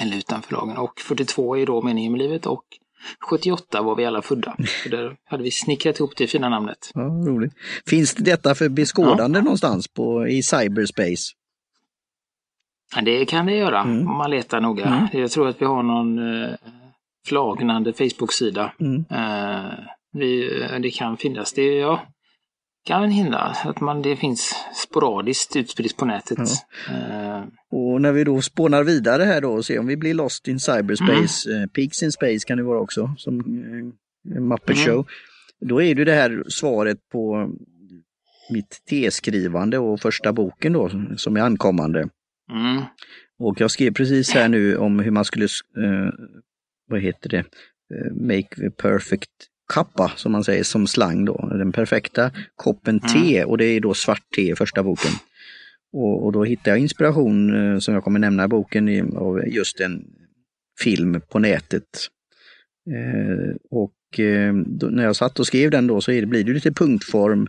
Eller 0.00 0.16
utanför 0.16 0.52
lagen. 0.52 0.76
Och 0.76 1.00
42 1.00 1.56
är 1.56 1.66
då 1.66 1.82
meningen 1.82 2.12
med 2.12 2.18
livet 2.18 2.46
och 2.46 2.64
78 3.30 3.82
var 3.82 3.96
vi 3.96 4.04
alla 4.04 4.22
födda. 4.22 4.56
Så 4.82 4.88
där 4.88 5.16
hade 5.24 5.42
vi 5.42 5.50
snickrat 5.50 5.98
ihop 5.98 6.16
det 6.16 6.26
fina 6.26 6.48
namnet. 6.48 6.90
Ja, 6.94 7.00
roligt. 7.00 7.52
Finns 7.86 8.14
det 8.14 8.24
detta 8.24 8.54
för 8.54 8.68
beskådande 8.68 9.38
ja. 9.38 9.42
någonstans 9.42 9.88
på, 9.88 10.28
i 10.28 10.42
cyberspace? 10.42 11.32
Ja, 12.96 13.02
det 13.02 13.24
kan 13.24 13.46
det 13.46 13.56
göra 13.56 13.80
mm. 13.80 14.08
om 14.08 14.16
man 14.16 14.30
letar 14.30 14.60
noga. 14.60 14.84
Mm. 14.84 15.08
Jag 15.12 15.30
tror 15.30 15.48
att 15.48 15.62
vi 15.62 15.66
har 15.66 15.82
någon 15.82 16.18
flagnande 17.30 17.92
Facebook-sida. 17.92 18.72
Mm. 18.80 19.04
Eh, 19.10 19.72
vi, 20.12 20.48
det 20.82 20.90
kan 20.90 21.16
finnas. 21.16 21.52
Det 21.52 21.62
ja, 21.62 22.06
kan 22.86 23.10
hända 23.10 23.56
att 23.64 23.80
man, 23.80 24.02
det 24.02 24.16
finns 24.16 24.54
sporadiskt 24.88 25.56
utspritt 25.56 25.96
på 25.96 26.04
nätet. 26.04 26.38
Ja. 26.88 26.94
Eh. 26.94 27.44
Och 27.70 28.00
när 28.00 28.12
vi 28.12 28.24
då 28.24 28.42
spånar 28.42 28.84
vidare 28.84 29.22
här 29.22 29.40
då 29.40 29.52
och 29.52 29.64
ser 29.64 29.78
om 29.78 29.86
vi 29.86 29.96
blir 29.96 30.14
lost 30.14 30.48
in 30.48 30.60
cyberspace, 30.60 31.50
mm. 31.50 31.62
eh, 31.62 31.66
Pigs 31.68 32.02
in 32.02 32.12
space 32.12 32.46
kan 32.46 32.56
det 32.58 32.64
vara 32.64 32.80
också, 32.80 33.14
som 33.16 33.40
eh, 33.40 34.40
Muppet 34.40 34.76
mm. 34.76 34.86
Show. 34.86 35.06
Då 35.60 35.82
är 35.82 35.94
det 35.94 36.04
det 36.04 36.14
här 36.14 36.44
svaret 36.48 36.98
på 37.12 37.50
mitt 38.52 38.82
T-skrivande 38.90 39.78
och 39.78 40.00
första 40.00 40.32
boken 40.32 40.72
då 40.72 40.90
som 41.16 41.36
är 41.36 41.40
ankommande. 41.40 42.08
Mm. 42.52 42.82
Och 43.38 43.60
jag 43.60 43.70
skrev 43.70 43.92
precis 43.92 44.34
här 44.34 44.48
nu 44.48 44.76
om 44.76 44.98
hur 44.98 45.10
man 45.10 45.24
skulle 45.24 45.44
eh, 45.44 46.10
vad 46.90 47.00
heter 47.00 47.28
det, 47.28 47.44
eh, 47.94 48.12
make 48.12 48.56
the 48.56 48.70
perfect 48.70 49.30
kappa 49.74 50.12
som 50.16 50.32
man 50.32 50.44
säger 50.44 50.62
som 50.62 50.86
slang 50.86 51.24
då, 51.24 51.48
den 51.52 51.72
perfekta 51.72 52.30
koppen 52.56 53.00
te 53.00 53.36
mm. 53.36 53.48
och 53.48 53.58
det 53.58 53.64
är 53.64 53.80
då 53.80 53.94
svart 53.94 54.22
te 54.36 54.50
i 54.50 54.54
första 54.54 54.82
boken. 54.82 55.12
Och, 55.92 56.24
och, 56.24 56.32
då 56.32 56.44
hittade 56.44 56.70
jag 56.70 56.78
inspiration 56.78 57.54
eh, 57.54 57.78
som 57.78 57.94
jag 57.94 58.04
kommer 58.04 58.18
nämna 58.18 58.44
i 58.44 58.48
boken 58.48 59.16
av 59.16 59.48
just 59.48 59.80
en 59.80 60.04
film 60.80 61.20
på 61.28 61.38
nätet. 61.38 62.08
Eh, 62.90 63.56
och 63.70 64.20
eh, 64.20 64.54
då, 64.54 64.86
när 64.86 65.04
jag 65.04 65.16
satt 65.16 65.38
och 65.38 65.46
skrev 65.46 65.70
den 65.70 65.86
då 65.86 66.00
så 66.00 66.12
är 66.12 66.20
det, 66.20 66.26
blir 66.26 66.44
det 66.44 66.52
lite 66.52 66.72
punktform 66.72 67.46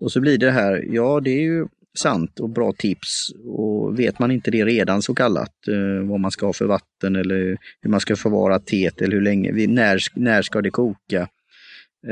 och 0.00 0.12
så 0.12 0.20
blir 0.20 0.38
det 0.38 0.50
här, 0.50 0.84
ja 0.90 1.20
det 1.20 1.30
är 1.30 1.42
ju 1.42 1.66
sant 1.98 2.40
och 2.40 2.50
bra 2.50 2.72
tips. 2.72 3.28
Och 3.44 3.98
vet 3.98 4.18
man 4.18 4.30
inte 4.30 4.50
det 4.50 4.64
redan 4.64 5.02
så 5.02 5.14
kallat, 5.14 5.68
eh, 5.68 6.08
vad 6.08 6.20
man 6.20 6.30
ska 6.30 6.46
ha 6.46 6.52
för 6.52 6.66
vatten 6.66 7.16
eller 7.16 7.58
hur 7.80 7.90
man 7.90 8.00
ska 8.00 8.16
förvara 8.16 8.58
teet 8.58 9.02
eller 9.02 9.16
hur 9.16 9.22
länge, 9.22 9.66
när, 9.66 9.98
när 10.14 10.42
ska 10.42 10.62
det 10.62 10.70
koka 10.70 11.28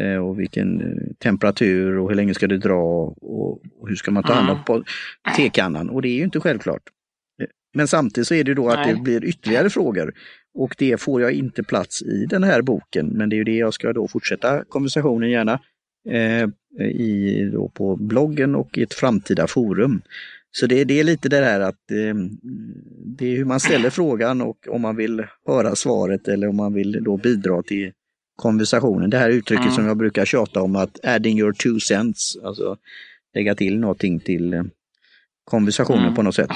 eh, 0.00 0.16
och 0.16 0.40
vilken 0.40 0.80
eh, 0.80 1.14
temperatur 1.18 1.98
och 1.98 2.08
hur 2.08 2.16
länge 2.16 2.34
ska 2.34 2.46
det 2.46 2.58
dra 2.58 3.14
och, 3.20 3.62
hur 3.88 3.96
ska 3.96 4.10
man 4.10 4.22
ta 4.22 4.32
hand 4.32 4.50
om 4.50 4.74
mm. 4.74 4.84
tekannan. 5.36 5.90
Och 5.90 6.02
det 6.02 6.08
är 6.08 6.16
ju 6.16 6.24
inte 6.24 6.40
självklart. 6.40 6.82
Men 7.74 7.88
samtidigt 7.88 8.28
så 8.28 8.34
är 8.34 8.44
det 8.44 8.54
då 8.54 8.68
att 8.68 8.78
Nej. 8.78 8.94
det 8.94 9.00
blir 9.00 9.24
ytterligare 9.24 9.70
frågor 9.70 10.14
och 10.54 10.74
det 10.78 11.00
får 11.00 11.22
jag 11.22 11.32
inte 11.32 11.62
plats 11.62 12.02
i 12.02 12.26
den 12.26 12.44
här 12.44 12.62
boken. 12.62 13.06
Men 13.06 13.28
det 13.28 13.36
är 13.36 13.38
ju 13.38 13.44
det 13.44 13.56
jag 13.56 13.74
ska 13.74 13.92
då 13.92 14.08
fortsätta 14.08 14.64
konversationen 14.64 15.30
gärna 15.30 15.60
eh, 16.08 16.48
i, 16.86 17.50
då 17.52 17.68
på 17.68 17.96
bloggen 17.96 18.54
och 18.54 18.78
i 18.78 18.82
ett 18.82 18.94
framtida 18.94 19.46
forum. 19.46 20.02
Så 20.50 20.66
det, 20.66 20.84
det 20.84 21.00
är 21.00 21.04
lite 21.04 21.28
det 21.28 21.36
här 21.36 21.60
att 21.60 21.90
eh, 21.90 22.14
det 23.18 23.26
är 23.26 23.36
hur 23.36 23.44
man 23.44 23.60
ställer 23.60 23.90
frågan 24.00 24.40
och 24.40 24.68
om 24.68 24.82
man 24.82 24.96
vill 24.96 25.26
höra 25.46 25.76
svaret 25.76 26.28
eller 26.28 26.48
om 26.48 26.56
man 26.56 26.74
vill 26.74 27.04
då 27.04 27.16
bidra 27.16 27.62
till 27.62 27.92
konversationen. 28.36 29.10
Det 29.10 29.18
här 29.18 29.30
uttrycket 29.30 29.64
mm. 29.64 29.74
som 29.74 29.86
jag 29.86 29.96
brukar 29.96 30.24
tjata 30.24 30.62
om 30.62 30.76
att 30.76 31.04
adding 31.04 31.38
your 31.38 31.52
two 31.52 31.78
cents, 31.80 32.36
alltså 32.44 32.76
lägga 33.34 33.54
till 33.54 33.78
någonting 33.78 34.20
till 34.20 34.54
eh, 34.54 34.62
konversationen 35.44 36.02
mm. 36.02 36.14
på 36.14 36.22
något 36.22 36.34
sätt. 36.34 36.50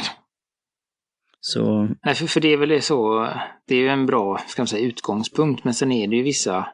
Så... 1.41 1.89
Nej, 2.05 2.15
för, 2.15 2.27
för 2.27 2.41
det 2.41 2.53
är 2.53 2.57
väl 2.57 2.83
så, 2.83 3.29
det 3.67 3.75
är 3.75 3.79
ju 3.79 3.89
en 3.89 4.07
bra 4.07 4.41
ska 4.49 4.63
man 4.63 4.67
säga, 4.67 4.87
utgångspunkt, 4.87 5.65
men 5.65 5.75
sen 5.75 5.93
är 5.93 6.09
det 6.09 6.17
ju 6.17 6.23
vissa 6.23 6.69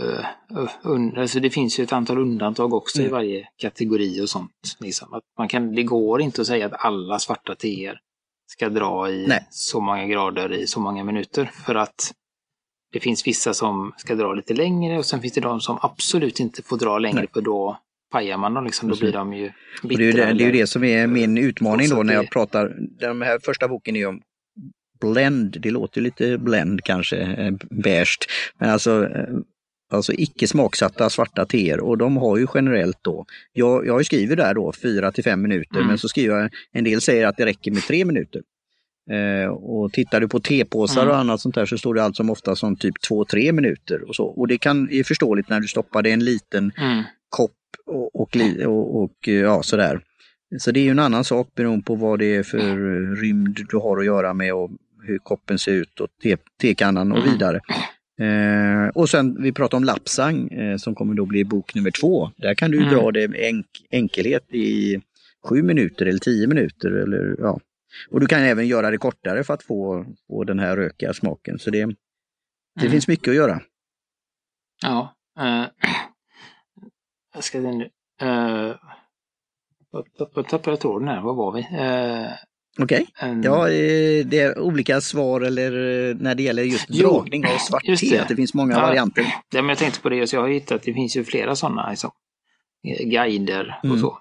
Uh, 0.00 1.18
alltså 1.18 1.40
det 1.40 1.50
finns 1.50 1.80
ju 1.80 1.84
ett 1.84 1.92
antal 1.92 2.18
undantag 2.18 2.74
också 2.74 2.98
mm. 2.98 3.08
i 3.08 3.12
varje 3.12 3.48
kategori 3.56 4.20
och 4.22 4.28
sånt. 4.28 4.76
Liksom. 4.80 5.14
Att 5.14 5.22
man 5.38 5.48
kan, 5.48 5.74
det 5.74 5.82
går 5.82 6.20
inte 6.20 6.40
att 6.40 6.46
säga 6.46 6.66
att 6.66 6.84
alla 6.84 7.18
svarta 7.18 7.54
teer 7.54 8.00
ska 8.46 8.68
dra 8.68 9.10
i 9.10 9.26
Nej. 9.26 9.46
så 9.50 9.80
många 9.80 10.06
grader 10.06 10.52
i 10.52 10.66
så 10.66 10.80
många 10.80 11.04
minuter. 11.04 11.50
För 11.66 11.74
att 11.74 12.12
det 12.92 13.00
finns 13.00 13.26
vissa 13.26 13.54
som 13.54 13.92
ska 13.96 14.14
dra 14.14 14.34
lite 14.34 14.54
längre 14.54 14.98
och 14.98 15.06
sen 15.06 15.20
finns 15.20 15.34
det 15.34 15.40
de 15.40 15.60
som 15.60 15.78
absolut 15.82 16.40
inte 16.40 16.62
får 16.62 16.76
dra 16.76 16.98
längre 16.98 17.20
Nej. 17.20 17.28
för 17.32 17.40
då 17.40 17.78
pajar 18.12 18.36
man 18.36 18.54
dem 18.54 18.64
liksom. 18.64 18.88
Då 18.88 18.96
blir 18.96 19.12
de 19.12 19.34
ju 19.34 19.52
bittra. 19.82 19.96
Det 19.98 20.08
är, 20.08 20.12
det, 20.12 20.32
det 20.32 20.44
är 20.44 20.46
ju 20.46 20.52
det 20.52 20.66
som 20.66 20.84
är 20.84 21.06
min 21.06 21.38
utmaning 21.38 21.88
då 21.88 22.02
när 22.02 22.14
jag 22.14 22.30
pratar. 22.30 22.76
Den 22.78 23.22
här 23.22 23.38
första 23.38 23.68
boken 23.68 23.96
är 23.96 24.00
ju 24.00 24.06
om 24.06 24.20
blend, 25.00 25.56
det 25.60 25.70
låter 25.70 26.00
lite 26.00 26.38
blend 26.38 26.84
kanske, 26.84 27.16
eh, 27.16 27.52
beige. 27.70 28.18
Men 28.58 28.70
alltså 28.70 29.04
eh, 29.04 29.26
alltså 29.90 30.12
icke 30.12 30.48
smaksatta 30.48 31.10
svarta 31.10 31.46
teer 31.46 31.80
och 31.80 31.98
de 31.98 32.16
har 32.16 32.36
ju 32.36 32.46
generellt 32.54 32.98
då, 33.02 33.26
jag, 33.52 33.86
jag 33.86 34.06
skriver 34.06 34.36
där 34.36 34.54
då 34.54 34.72
4 34.72 35.12
till 35.12 35.24
5 35.24 35.42
minuter 35.42 35.76
mm. 35.76 35.86
men 35.86 35.98
så 35.98 36.08
skriver 36.08 36.40
jag, 36.40 36.50
en 36.72 36.84
del 36.84 37.00
säger 37.00 37.26
att 37.26 37.36
det 37.36 37.46
räcker 37.46 37.70
med 37.70 37.82
3 37.82 38.04
minuter. 38.04 38.42
Eh, 39.10 39.48
och 39.48 39.92
tittar 39.92 40.20
du 40.20 40.28
på 40.28 40.40
tepåsar 40.40 41.02
mm. 41.02 41.12
och 41.12 41.18
annat 41.18 41.40
sånt 41.40 41.54
där 41.54 41.66
så 41.66 41.78
står 41.78 41.94
det 41.94 42.02
allt 42.02 42.16
som 42.16 42.30
ofta 42.30 42.56
som 42.56 42.76
typ 42.76 42.94
2-3 43.10 43.52
minuter 43.52 44.08
och 44.08 44.16
så. 44.16 44.24
Och 44.24 44.48
det 44.48 44.58
kan 44.58 44.90
är 44.90 45.02
förståeligt 45.02 45.48
när 45.48 45.60
du 45.60 45.68
stoppar 45.68 46.02
det 46.02 46.10
en 46.10 46.24
liten 46.24 46.72
mm. 46.78 47.02
kopp 47.28 47.52
och, 47.86 48.20
och, 48.20 48.36
och, 48.66 49.02
och, 49.02 49.28
ja 49.28 49.62
sådär. 49.62 50.00
Så 50.58 50.70
det 50.70 50.80
är 50.80 50.84
ju 50.84 50.90
en 50.90 50.98
annan 50.98 51.24
sak 51.24 51.48
beroende 51.54 51.84
på 51.84 51.94
vad 51.94 52.18
det 52.18 52.36
är 52.36 52.42
för 52.42 52.76
rymd 53.16 53.60
du 53.70 53.76
har 53.76 53.98
att 53.98 54.06
göra 54.06 54.34
med 54.34 54.54
och 54.54 54.70
hur 55.02 55.18
koppen 55.18 55.58
ser 55.58 55.72
ut 55.72 56.00
och 56.00 56.08
te, 56.22 56.36
tekannan 56.60 57.12
och 57.12 57.18
mm. 57.18 57.32
vidare. 57.32 57.60
Eh, 58.18 58.88
och 58.94 59.08
sen 59.08 59.42
vi 59.42 59.52
pratar 59.52 59.78
om 59.78 59.84
Lapsang 59.84 60.48
eh, 60.48 60.76
som 60.76 60.94
kommer 60.94 61.14
då 61.14 61.26
bli 61.26 61.44
bok 61.44 61.74
nummer 61.74 61.90
två. 61.90 62.30
Där 62.36 62.54
kan 62.54 62.70
du 62.70 62.78
mm. 62.78 62.94
dra 62.94 63.10
det 63.10 63.28
med 63.28 63.40
enk 63.40 63.66
enkelhet 63.90 64.54
i 64.54 65.00
sju 65.44 65.62
minuter 65.62 66.06
eller 66.06 66.18
tio 66.18 66.46
minuter. 66.46 66.90
Eller, 66.90 67.36
ja. 67.38 67.60
Och 68.10 68.20
du 68.20 68.26
kan 68.26 68.40
även 68.40 68.66
göra 68.66 68.90
det 68.90 68.98
kortare 68.98 69.44
för 69.44 69.54
att 69.54 69.62
få, 69.62 70.04
få 70.26 70.44
den 70.44 70.58
här 70.58 70.76
rökiga 70.76 71.14
smaken. 71.14 71.58
Så 71.58 71.70
det, 71.70 71.78
det 71.78 72.80
mm. 72.80 72.92
finns 72.92 73.08
mycket 73.08 73.28
att 73.28 73.36
göra. 73.36 73.60
Ja. 74.82 75.14
Uh, 75.40 75.66
jag 77.34 77.44
ska 77.44 77.60
nu. 77.60 77.84
Uh, 78.22 78.76
tappade 80.18 80.70
jag 80.70 80.80
tråden 80.80 81.08
här, 81.08 81.22
var 81.22 81.34
var 81.34 81.52
vi? 81.52 81.60
Uh, 81.60 82.32
Okej, 82.82 83.06
okay. 83.16 83.30
um, 83.30 83.42
ja 83.42 83.64
det 84.24 84.38
är 84.38 84.58
olika 84.58 85.00
svar 85.00 85.40
eller 85.40 85.70
när 86.14 86.34
det 86.34 86.42
gäller 86.42 86.62
just 86.62 86.86
jo, 86.88 87.10
dragning 87.10 87.46
av 87.46 87.58
svart 87.58 87.82
te, 88.00 88.18
att 88.18 88.28
det 88.28 88.36
finns 88.36 88.54
många 88.54 88.74
ja, 88.74 88.80
varianter. 88.80 89.24
Ja, 89.50 89.62
men 89.62 89.68
jag 89.68 89.78
tänkte 89.78 90.00
på 90.00 90.08
det, 90.08 90.26
så 90.26 90.36
jag 90.36 90.40
har 90.40 90.48
hittat, 90.48 90.82
det 90.82 90.94
finns 90.94 91.16
ju 91.16 91.24
flera 91.24 91.56
sådana 91.56 91.90
liksom, 91.90 92.10
guider 93.04 93.78
och 93.82 93.84
mm. 93.84 94.00
så. 94.00 94.18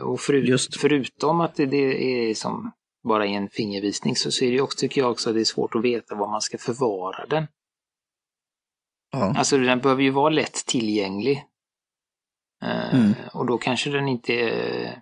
Och 0.00 0.20
förut, 0.20 0.76
förutom 0.80 1.40
att 1.40 1.54
det, 1.54 1.66
det 1.66 2.30
är 2.30 2.34
som 2.34 2.72
bara 3.08 3.26
en 3.26 3.48
fingervisning 3.48 4.16
så, 4.16 4.30
så 4.30 4.44
är 4.44 4.52
det 4.52 4.60
också, 4.60 4.78
tycker 4.78 5.00
jag 5.00 5.10
också 5.10 5.30
att 5.30 5.34
det 5.34 5.40
är 5.40 5.44
svårt 5.44 5.74
att 5.74 5.82
veta 5.82 6.14
var 6.14 6.28
man 6.28 6.40
ska 6.40 6.58
förvara 6.58 7.26
den. 7.26 7.46
Ja. 9.12 9.34
Alltså 9.36 9.58
den 9.58 9.80
behöver 9.80 10.02
ju 10.02 10.10
vara 10.10 10.30
lätt 10.30 10.66
tillgänglig. 10.66 11.44
Eh, 12.62 12.94
mm. 12.94 13.14
och 13.32 13.46
då 13.46 13.58
kanske 13.58 13.90
den 13.90 14.08
inte 14.08 14.32
är, 14.32 15.00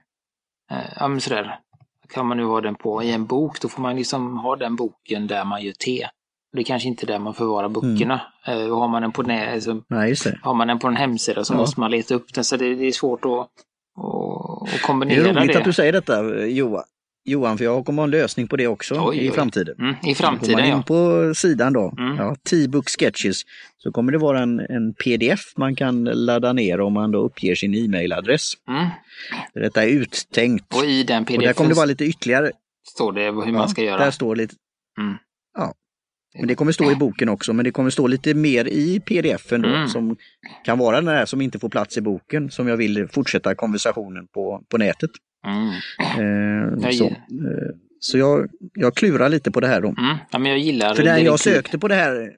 ja 0.97 1.09
men 1.09 1.21
sådär, 1.21 1.61
kan 2.09 2.27
man 2.27 2.37
nu 2.37 2.45
ha 2.45 2.61
den 2.61 2.75
på 2.75 3.03
i 3.03 3.13
en 3.13 3.27
bok, 3.27 3.61
då 3.61 3.69
får 3.69 3.83
man 3.83 3.97
liksom 3.97 4.39
ha 4.39 4.57
den 4.57 4.77
boken 4.77 5.27
där 5.27 5.45
man 5.45 5.63
gör 5.63 5.73
te. 5.73 6.09
Det 6.53 6.61
är 6.61 6.65
kanske 6.65 6.89
inte 6.89 7.07
där 7.07 7.19
man 7.19 7.35
förvarar 7.35 7.69
böckerna. 7.69 8.21
Mm. 8.47 8.59
Uh, 8.59 8.79
har 8.79 8.89
man 8.89 9.03
den 9.03 9.13
på 9.13 9.23
alltså, 9.23 9.83
Nej, 9.89 10.15
har 10.43 10.55
man 10.55 10.69
den 10.69 10.79
på 10.79 10.89
en 10.89 10.97
hemsida 10.97 11.45
så 11.45 11.55
ja. 11.55 11.59
måste 11.59 11.81
man 11.81 11.91
leta 11.91 12.15
upp 12.15 12.35
den, 12.35 12.45
så 12.45 12.57
det, 12.57 12.75
det 12.75 12.87
är 12.87 12.93
svårt 12.93 13.25
att, 13.25 13.31
att, 13.31 14.75
att 14.75 14.83
kombinera 14.83 15.23
det. 15.23 15.29
Är 15.31 15.35
det 15.35 15.41
är 15.41 15.45
roligt 15.45 15.57
att 15.57 15.65
du 15.65 15.73
säger 15.73 15.93
detta 15.93 16.47
Johan. 16.47 16.85
Johan, 17.25 17.59
för 17.59 17.65
jag 17.65 17.87
kommer 17.87 18.03
ha 18.03 18.05
en 18.05 18.11
lösning 18.11 18.49
på 18.49 18.57
det 18.57 18.67
också 18.67 18.95
oj, 19.09 19.27
i 19.27 19.31
framtiden. 19.31 19.75
Mm, 19.79 19.95
I 20.03 20.15
framtiden, 20.15 20.55
Går 20.57 20.63
man 20.63 20.79
in 20.79 20.83
på 20.83 21.33
sidan 21.35 21.73
då, 21.73 21.95
mm. 21.99 22.17
ja, 22.17 22.37
T-book 22.51 22.89
sketches, 22.89 23.43
så 23.79 23.93
kommer 23.93 24.13
det 24.13 24.19
vara 24.19 24.43
en, 24.43 24.61
en, 24.61 24.95
pdf 24.95 25.41
man 25.57 25.77
kan 25.77 26.05
ladda 26.05 26.53
ner 26.53 26.81
om 26.81 26.93
man 26.93 27.11
då 27.11 27.19
uppger 27.19 27.55
sin 27.55 27.75
e-mailadress. 27.75 28.53
Mm. 28.69 28.89
Detta 29.55 29.85
är 29.85 29.89
uttänkt. 29.89 30.77
Och 30.77 30.85
i 30.85 31.03
den 31.03 31.25
pdf 31.25 31.37
och 31.39 31.43
där 31.43 31.53
kommer 31.53 31.71
det 31.71 31.77
vara 31.77 31.87
lite 31.87 32.05
ytterligare. 32.05 32.51
Står 32.95 33.13
det 33.13 33.25
hur 33.25 33.53
man 33.53 33.69
ska 33.69 33.83
göra? 33.83 34.05
Där 34.05 34.11
står 34.11 34.37
lite. 34.37 34.55
Mm. 34.99 35.15
Men 36.39 36.49
det 36.49 36.55
kommer 36.55 36.73
stå 36.73 36.93
i 36.93 36.95
boken 36.95 37.29
också, 37.29 37.53
men 37.53 37.65
det 37.65 37.71
kommer 37.71 37.91
stå 37.91 38.07
lite 38.07 38.35
mer 38.35 38.69
i 38.69 39.01
pdf-en 39.01 39.63
då, 39.63 39.69
mm. 39.69 39.89
som 39.89 40.17
kan 40.65 40.79
vara 40.79 40.97
den 40.97 41.09
här 41.09 41.27
som 41.27 41.41
inte 41.41 41.59
får 41.59 41.69
plats 41.69 41.99
i 41.99 42.01
boken, 42.01 42.51
som 42.51 42.69
jag 42.69 42.77
vill 42.77 43.09
fortsätta 43.09 43.55
konversationen 43.55 44.27
på, 44.27 44.65
på 44.71 44.79
nätet. 44.79 45.11
Mm. 45.47 45.69
Eh, 46.83 46.91
så 46.91 47.05
eh, 47.05 47.15
så 48.01 48.19
jag, 48.19 48.49
jag 48.75 48.95
klurar 48.95 49.29
lite 49.29 49.51
på 49.51 49.61
det 49.61 49.67
här 49.67 49.81
då. 49.81 49.89
Mm. 49.89 50.17
Ja, 50.31 50.39
men 50.39 50.51
jag 50.51 50.59
gillar 50.59 50.95
För 50.95 51.05
när 51.05 51.19
jag 51.19 51.41
sökte 51.41 51.79
på 51.79 51.89
det 51.89 51.95
här, 51.95 52.31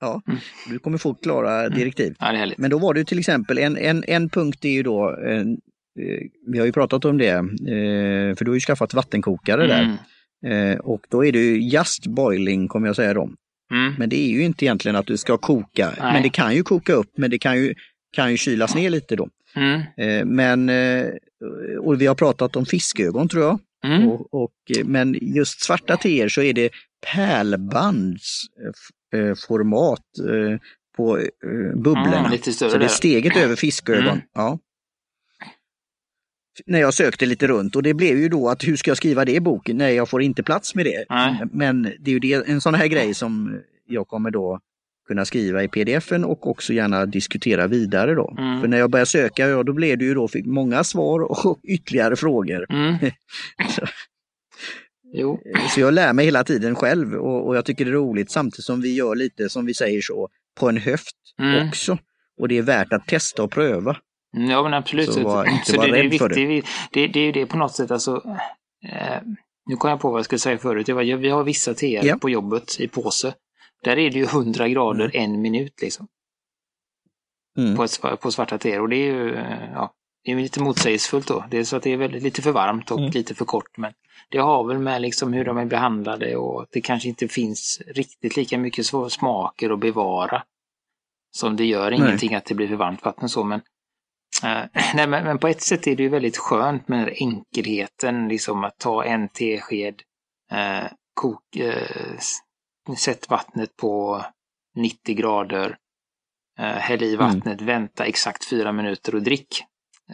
ja, 0.00 0.22
mm. 0.26 0.40
du 0.68 0.78
kommer 0.78 0.98
fort 0.98 1.22
klara 1.22 1.60
mm. 1.60 1.78
direktiv. 1.78 2.14
Ja, 2.18 2.52
men 2.56 2.70
då 2.70 2.78
var 2.78 2.94
det 2.94 3.04
till 3.04 3.18
exempel 3.18 3.58
en, 3.58 3.76
en, 3.76 4.04
en 4.06 4.28
punkt 4.28 4.64
är 4.64 4.68
ju 4.68 4.82
då, 4.82 5.16
en, 5.26 5.52
eh, 6.00 6.26
vi 6.46 6.58
har 6.58 6.66
ju 6.66 6.72
pratat 6.72 7.04
om 7.04 7.18
det, 7.18 7.32
för 8.38 8.44
du 8.44 8.50
har 8.50 8.56
ju 8.56 8.60
skaffat 8.60 8.94
vattenkokare 8.94 9.66
där. 9.66 9.96
Mm. 10.46 10.80
Och 10.80 11.06
då 11.08 11.24
är 11.24 11.32
det 11.32 11.38
ju 11.38 11.60
just 11.60 12.06
boiling 12.06 12.68
kommer 12.68 12.86
jag 12.86 12.96
säga 12.96 13.14
då. 13.14 13.30
Mm. 13.72 13.94
Men 13.98 14.08
det 14.08 14.16
är 14.16 14.28
ju 14.28 14.42
inte 14.42 14.64
egentligen 14.64 14.96
att 14.96 15.06
du 15.06 15.16
ska 15.16 15.36
koka, 15.36 15.92
Nej. 16.00 16.12
men 16.12 16.22
det 16.22 16.30
kan 16.30 16.54
ju 16.54 16.62
koka 16.62 16.92
upp, 16.92 17.10
men 17.16 17.30
det 17.30 17.38
kan 17.38 17.56
ju, 17.56 17.74
kan 18.12 18.30
ju 18.30 18.36
kylas 18.36 18.74
ner 18.74 18.90
lite 18.90 19.16
då. 19.16 19.28
Mm. 19.56 20.28
Men 20.28 20.70
och 21.80 22.00
vi 22.00 22.06
har 22.06 22.14
pratat 22.14 22.56
om 22.56 22.66
fiskögon 22.66 23.28
tror 23.28 23.44
jag. 23.44 23.58
Mm. 23.84 24.08
Och, 24.08 24.34
och, 24.34 24.52
men 24.84 25.16
just 25.20 25.60
svarta 25.60 25.96
teer 25.96 26.28
så 26.28 26.42
är 26.42 26.52
det 26.52 26.70
pärlbandsformat 27.14 30.04
eh, 30.18 30.58
på 30.96 31.18
eh, 31.18 31.24
bubblorna. 31.74 32.26
Mm, 32.26 32.38
så 32.42 32.78
det 32.78 32.84
är 32.84 32.88
steget 32.88 33.36
över 33.36 33.56
fiskögon. 33.56 34.06
Mm. 34.06 34.20
Ja. 34.34 34.58
När 36.66 36.80
jag 36.80 36.94
sökte 36.94 37.26
lite 37.26 37.46
runt 37.46 37.76
och 37.76 37.82
det 37.82 37.94
blev 37.94 38.18
ju 38.18 38.28
då 38.28 38.48
att 38.48 38.64
hur 38.64 38.76
ska 38.76 38.90
jag 38.90 38.98
skriva 38.98 39.24
det 39.24 39.34
i 39.34 39.40
boken? 39.40 39.76
Nej, 39.76 39.94
jag 39.94 40.08
får 40.08 40.22
inte 40.22 40.42
plats 40.42 40.74
med 40.74 40.86
det. 40.86 41.04
Men 41.52 41.82
det 41.82 42.10
är 42.10 42.12
ju 42.12 42.18
det, 42.18 42.48
en 42.48 42.60
sån 42.60 42.74
här 42.74 42.86
grej 42.86 43.14
som 43.14 43.60
jag 43.86 44.08
kommer 44.08 44.30
då 44.30 44.60
kunna 45.10 45.24
skriva 45.24 45.62
i 45.62 45.68
pdfen 45.68 46.24
och 46.24 46.46
också 46.46 46.72
gärna 46.72 47.06
diskutera 47.06 47.66
vidare 47.66 48.14
då. 48.14 48.34
Mm. 48.38 48.60
För 48.60 48.68
när 48.68 48.78
jag 48.78 48.90
började 48.90 49.10
söka, 49.10 49.48
ja, 49.48 49.62
då 49.62 49.72
blev 49.72 49.98
det 49.98 50.04
ju 50.04 50.14
då 50.14 50.28
fick 50.28 50.46
många 50.46 50.84
svar 50.84 51.20
och 51.20 51.60
ytterligare 51.64 52.16
frågor. 52.16 52.66
Mm. 52.70 52.96
så. 53.68 53.86
Så 55.74 55.80
jag 55.80 55.94
lär 55.94 56.12
mig 56.12 56.24
hela 56.24 56.44
tiden 56.44 56.74
själv 56.74 57.14
och, 57.14 57.46
och, 57.46 57.56
jag 57.56 57.64
tycker 57.64 57.84
det 57.84 57.90
är 57.90 57.92
roligt 57.92 58.30
samtidigt 58.30 58.64
som 58.64 58.80
vi 58.80 58.94
gör 58.94 59.14
lite, 59.14 59.48
som 59.48 59.66
vi 59.66 59.74
säger 59.74 60.00
så, 60.00 60.28
på 60.60 60.68
en 60.68 60.76
höft 60.76 61.16
mm. 61.38 61.68
också. 61.68 61.98
Och 62.40 62.48
det 62.48 62.58
är 62.58 62.62
värt 62.62 62.92
att 62.92 63.06
testa 63.06 63.42
och 63.42 63.50
pröva. 63.50 63.96
Ja 64.32 64.62
men 64.62 64.74
absolut. 64.74 65.12
Så, 65.12 65.22
var, 65.22 65.64
så 65.64 65.80
det, 65.80 65.92
det, 65.92 65.98
är 65.98 66.18
för 66.18 66.28
det. 66.28 66.62
det. 66.92 67.06
Det 67.06 67.20
är 67.20 67.24
ju 67.24 67.32
det 67.32 67.46
på 67.46 67.56
något 67.56 67.74
sätt 67.74 67.90
alltså. 67.90 68.22
Eh, 68.88 69.22
nu 69.66 69.76
kom 69.76 69.90
jag 69.90 70.00
på 70.00 70.10
vad 70.10 70.18
jag 70.18 70.24
skulle 70.24 70.38
säga 70.38 70.58
förut. 70.58 70.86
Det 70.86 70.92
var, 70.92 71.02
vi 71.02 71.28
har 71.28 71.44
vissa 71.44 71.74
teer 71.74 72.04
ja. 72.04 72.16
på 72.16 72.30
jobbet 72.30 72.80
i 72.80 72.88
påse. 72.88 73.34
Där 73.84 73.98
är 73.98 74.10
det 74.10 74.18
ju 74.18 74.24
100 74.24 74.68
grader 74.68 75.10
mm. 75.14 75.24
en 75.24 75.40
minut 75.40 75.80
liksom. 75.82 76.08
Mm. 77.58 77.76
På, 77.76 77.84
ett, 77.84 78.20
på 78.20 78.30
svarta 78.30 78.58
teer 78.58 78.80
och 78.80 78.88
det 78.88 78.96
är 78.96 79.14
ju 79.14 79.34
ja, 79.74 79.92
det 80.24 80.32
är 80.32 80.36
lite 80.36 80.62
motsägelsefullt 80.62 81.26
då. 81.26 81.44
Det 81.50 81.58
är 81.58 81.64
så 81.64 81.76
att 81.76 81.82
det 81.82 81.92
är 81.92 81.96
väldigt, 81.96 82.22
lite 82.22 82.42
för 82.42 82.52
varmt 82.52 82.90
och 82.90 82.98
mm. 82.98 83.10
lite 83.10 83.34
för 83.34 83.44
kort. 83.44 83.76
Men 83.76 83.92
det 84.30 84.38
har 84.38 84.64
väl 84.64 84.78
med 84.78 85.02
liksom 85.02 85.32
hur 85.32 85.44
de 85.44 85.58
är 85.58 85.64
behandlade 85.64 86.36
och 86.36 86.62
att 86.62 86.68
det 86.70 86.80
kanske 86.80 87.08
inte 87.08 87.28
finns 87.28 87.82
riktigt 87.86 88.36
lika 88.36 88.58
mycket 88.58 88.86
smaker 89.10 89.70
att 89.70 89.80
bevara. 89.80 90.42
Som 91.32 91.56
det 91.56 91.64
gör 91.64 91.90
nej. 91.90 92.00
ingenting 92.00 92.34
att 92.34 92.44
det 92.44 92.54
blir 92.54 92.68
för 92.68 92.76
varmt 92.76 93.04
vatten 93.04 93.28
så 93.28 93.44
men 93.44 93.60
nej, 94.94 95.08
men, 95.08 95.24
men, 95.24 95.38
på 95.38 95.48
ett 95.48 95.62
sätt 95.62 95.86
är 95.86 95.96
det 95.96 96.02
ju 96.02 96.08
väldigt 96.08 96.38
skönt 96.38 96.88
med 96.88 97.14
enkelheten, 97.16 98.28
liksom 98.28 98.64
att 98.64 98.78
ta 98.78 99.04
en 99.04 99.28
tesked, 99.28 100.02
äh, 100.52 100.86
kok, 101.14 101.56
äh, 101.56 102.18
sätt 102.96 103.30
vattnet 103.30 103.76
på 103.76 104.24
90 104.76 105.14
grader, 105.14 105.76
eh, 106.58 106.64
häll 106.64 107.02
i 107.02 107.14
mm. 107.14 107.26
vattnet, 107.26 107.60
mm. 107.60 107.66
vänta 107.66 108.04
exakt 108.04 108.44
fyra 108.44 108.72
minuter 108.72 109.14
och 109.14 109.22
drick. 109.22 109.64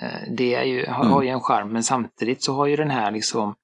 Eh, 0.00 0.32
det 0.36 0.54
är 0.54 0.64
ju, 0.64 0.86
har, 0.86 1.00
mm. 1.00 1.12
har 1.12 1.22
ju 1.22 1.28
en 1.28 1.40
charm, 1.40 1.68
men 1.68 1.82
samtidigt 1.82 2.42
så 2.42 2.54
har 2.54 2.66
ju 2.66 2.76
den 2.76 2.90
här 2.90 3.10
liksom 3.10 3.54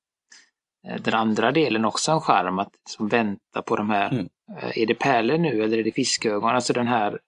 eh, 0.88 1.00
den 1.00 1.14
andra 1.14 1.52
delen 1.52 1.84
också 1.84 2.12
en 2.12 2.20
charm 2.20 2.58
att 2.58 2.72
liksom 2.84 3.08
vänta 3.08 3.62
på 3.62 3.76
de 3.76 3.90
här, 3.90 4.12
mm. 4.12 4.28
är 4.74 4.86
det 4.86 4.94
pärlor 4.94 5.38
nu 5.38 5.62
eller 5.62 5.78
är 5.78 5.84
det 5.84 5.92
fiskögon? 5.92 6.54
Alltså 6.54 6.72
den 6.72 6.86
här, 6.86 7.18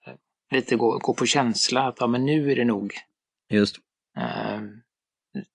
lite 0.50 0.76
gå, 0.76 0.98
gå 0.98 1.14
på 1.14 1.26
känsla 1.26 1.82
att 1.82 1.96
ja 2.00 2.06
men 2.06 2.24
nu 2.24 2.52
är 2.52 2.56
det 2.56 2.64
nog. 2.64 2.94
Just. 3.50 3.76
Eh, 4.16 4.60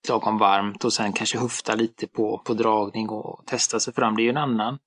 lagom 0.10 0.38
varmt 0.38 0.84
och 0.84 0.93
sen 0.93 1.13
kanske 1.13 1.38
hufta 1.38 1.75
lite 1.75 2.08
på, 2.08 2.41
på 2.45 2.54
dragning 2.54 3.10
och 3.10 3.45
testa 3.45 3.80
sig 3.80 3.93
fram. 3.93 4.15
Det 4.15 4.21
är 4.21 4.23
ju 4.23 4.30
en 4.30 4.38
annan 4.38 4.80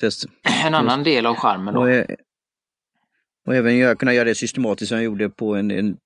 Test. 0.00 0.24
En 0.64 0.74
annan 0.74 0.98
Just. 0.98 1.04
del 1.04 1.26
av 1.26 1.34
skärmen 1.34 1.74
då. 1.74 1.80
Och, 1.80 2.04
och 3.46 3.54
även 3.54 3.78
jag 3.78 3.98
kunna 3.98 4.14
göra 4.14 4.24
det 4.24 4.34
systematiskt 4.34 4.88
som 4.88 4.96
jag 4.96 5.04
gjorde 5.04 5.28
på 5.28 5.54
en, 5.54 5.70
en 5.70 5.96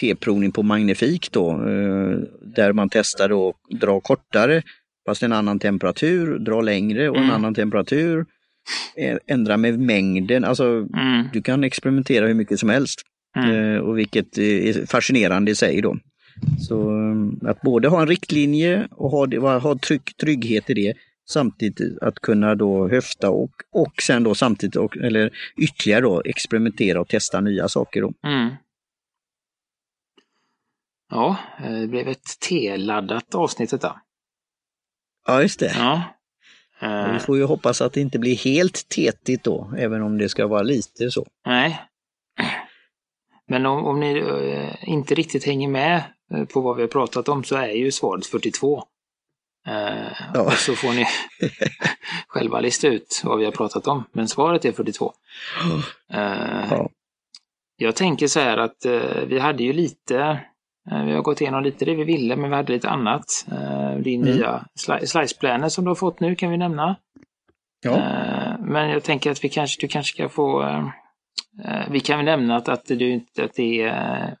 T-provning 0.00 0.52
på 0.52 0.62
Magnifik 0.62 1.32
då, 1.32 1.50
eh, 1.50 2.18
där 2.40 2.72
man 2.72 2.88
testade 2.88 3.34
och 3.34 3.56
dra 3.80 4.00
kortare 4.00 4.62
fast 5.06 5.22
en 5.22 5.32
annan 5.32 5.58
temperatur, 5.58 6.38
dra 6.38 6.60
längre 6.60 7.08
och 7.08 7.16
en 7.16 7.22
mm. 7.22 7.34
annan 7.34 7.54
temperatur. 7.54 8.26
Ändra 9.26 9.56
med 9.56 9.80
mängden, 9.80 10.44
alltså 10.44 10.64
mm. 10.64 11.28
du 11.32 11.42
kan 11.42 11.64
experimentera 11.64 12.26
hur 12.26 12.34
mycket 12.34 12.60
som 12.60 12.68
helst. 12.68 13.02
Mm. 13.36 13.74
Eh, 13.74 13.80
och 13.80 13.98
vilket 13.98 14.38
är 14.38 14.86
fascinerande 14.86 15.50
i 15.50 15.54
sig 15.54 15.80
då. 15.80 15.96
Så 16.68 16.90
eh, 16.90 17.50
att 17.50 17.60
både 17.60 17.88
ha 17.88 18.00
en 18.00 18.08
riktlinje 18.08 18.88
och 18.90 19.10
ha, 19.10 19.58
ha 19.58 19.78
trygg, 19.78 20.16
trygghet 20.16 20.70
i 20.70 20.74
det, 20.74 20.94
samtidigt 21.28 21.98
att 22.02 22.18
kunna 22.18 22.54
då 22.54 22.88
höfta 22.88 23.30
och, 23.30 23.52
och 23.72 24.02
sen 24.02 24.22
då 24.22 24.34
samtidigt, 24.34 24.76
och, 24.76 24.96
eller 24.96 25.30
ytterligare 25.56 26.00
då 26.00 26.22
experimentera 26.24 27.00
och 27.00 27.08
testa 27.08 27.40
nya 27.40 27.68
saker. 27.68 28.02
Då. 28.02 28.12
Mm. 28.26 28.54
Ja, 31.10 31.36
eh, 31.64 31.72
det 31.72 31.86
blev 31.88 32.08
ett 32.08 32.40
T-laddat 32.48 33.34
avsnitt 33.34 33.70
detta. 33.70 34.00
Ja, 35.26 35.42
just 35.42 35.60
det. 35.60 35.72
Ja. 35.76 36.02
Vi 37.12 37.18
får 37.18 37.36
ju 37.36 37.44
hoppas 37.44 37.80
att 37.80 37.92
det 37.92 38.00
inte 38.00 38.18
blir 38.18 38.36
helt 38.36 38.88
tetigt 38.88 39.44
då, 39.44 39.72
även 39.78 40.02
om 40.02 40.18
det 40.18 40.28
ska 40.28 40.46
vara 40.46 40.62
lite 40.62 41.10
så. 41.10 41.26
Nej. 41.46 41.80
Men 43.48 43.66
om, 43.66 43.84
om 43.84 44.00
ni 44.00 44.20
uh, 44.20 44.74
inte 44.82 45.14
riktigt 45.14 45.46
hänger 45.46 45.68
med 45.68 46.02
uh, 46.34 46.44
på 46.44 46.60
vad 46.60 46.76
vi 46.76 46.82
har 46.82 46.88
pratat 46.88 47.28
om 47.28 47.44
så 47.44 47.56
är 47.56 47.68
ju 47.68 47.92
svaret 47.92 48.26
42. 48.26 48.82
Ja. 50.34 50.42
Och 50.42 50.52
så 50.52 50.74
får 50.74 50.92
ni 50.92 51.04
själva 52.28 52.60
lista 52.60 52.88
ut 52.88 53.22
vad 53.24 53.38
vi 53.38 53.44
har 53.44 53.52
pratat 53.52 53.86
om. 53.86 54.04
Men 54.12 54.28
svaret 54.28 54.64
är 54.64 54.72
42. 54.72 55.12
Ja. 56.08 56.90
Jag 57.76 57.96
tänker 57.96 58.26
så 58.26 58.40
här 58.40 58.56
att 58.56 58.86
vi 59.26 59.38
hade 59.38 59.62
ju 59.62 59.72
lite 59.72 60.40
Eh, 60.90 61.04
vi 61.04 61.12
har 61.12 61.22
gått 61.22 61.40
igenom 61.40 61.62
lite 61.62 61.84
det 61.84 61.94
vi 61.94 62.04
ville, 62.04 62.36
men 62.36 62.50
vi 62.50 62.56
hade 62.56 62.72
lite 62.72 62.88
annat. 62.88 63.46
Eh, 63.52 63.96
din 63.98 64.22
mm. 64.22 64.36
nya 64.36 64.64
sliceplaner 65.06 65.68
som 65.68 65.84
du 65.84 65.90
har 65.90 65.94
fått 65.94 66.20
nu 66.20 66.34
kan 66.34 66.50
vi 66.50 66.56
nämna. 66.56 66.96
Ja. 67.82 67.90
Eh, 67.90 68.58
men 68.60 68.90
jag 68.90 69.02
tänker 69.02 69.30
att 69.30 69.44
vi 69.44 69.48
kanske, 69.48 69.80
du 69.80 69.88
kanske 69.88 70.14
ska 70.14 70.28
få... 70.28 70.62
Vi 71.90 72.00
kan 72.00 72.16
väl 72.16 72.24
nämna 72.24 72.56
att, 72.56 72.68
att 72.68 72.86
du 72.86 73.10
inte 73.10 73.44
att 73.44 73.54
det 73.54 73.82
är... 73.82 74.36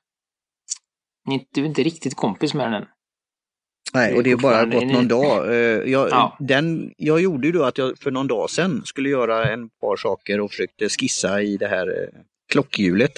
Du 1.54 1.60
är 1.60 1.66
inte 1.66 1.82
riktigt 1.82 2.14
kompis 2.14 2.54
med 2.54 2.72
den. 2.72 2.84
Nej, 3.94 4.14
och 4.14 4.22
det 4.22 4.30
är 4.30 4.36
bara 4.36 4.64
gått 4.64 4.86
någon 4.86 5.08
dag. 5.08 5.54
Jag, 5.88 6.10
ja. 6.10 6.36
den, 6.40 6.92
jag 6.96 7.20
gjorde 7.20 7.46
ju 7.46 7.52
då 7.52 7.64
att 7.64 7.78
jag 7.78 7.98
för 7.98 8.10
någon 8.10 8.26
dag 8.26 8.50
sedan 8.50 8.82
skulle 8.84 9.08
göra 9.08 9.52
en 9.52 9.68
par 9.68 9.96
saker 9.96 10.40
och 10.40 10.50
försökte 10.50 10.88
skissa 10.88 11.42
i 11.42 11.56
det 11.56 11.68
här 11.68 12.10
klockhjulet. 12.52 13.12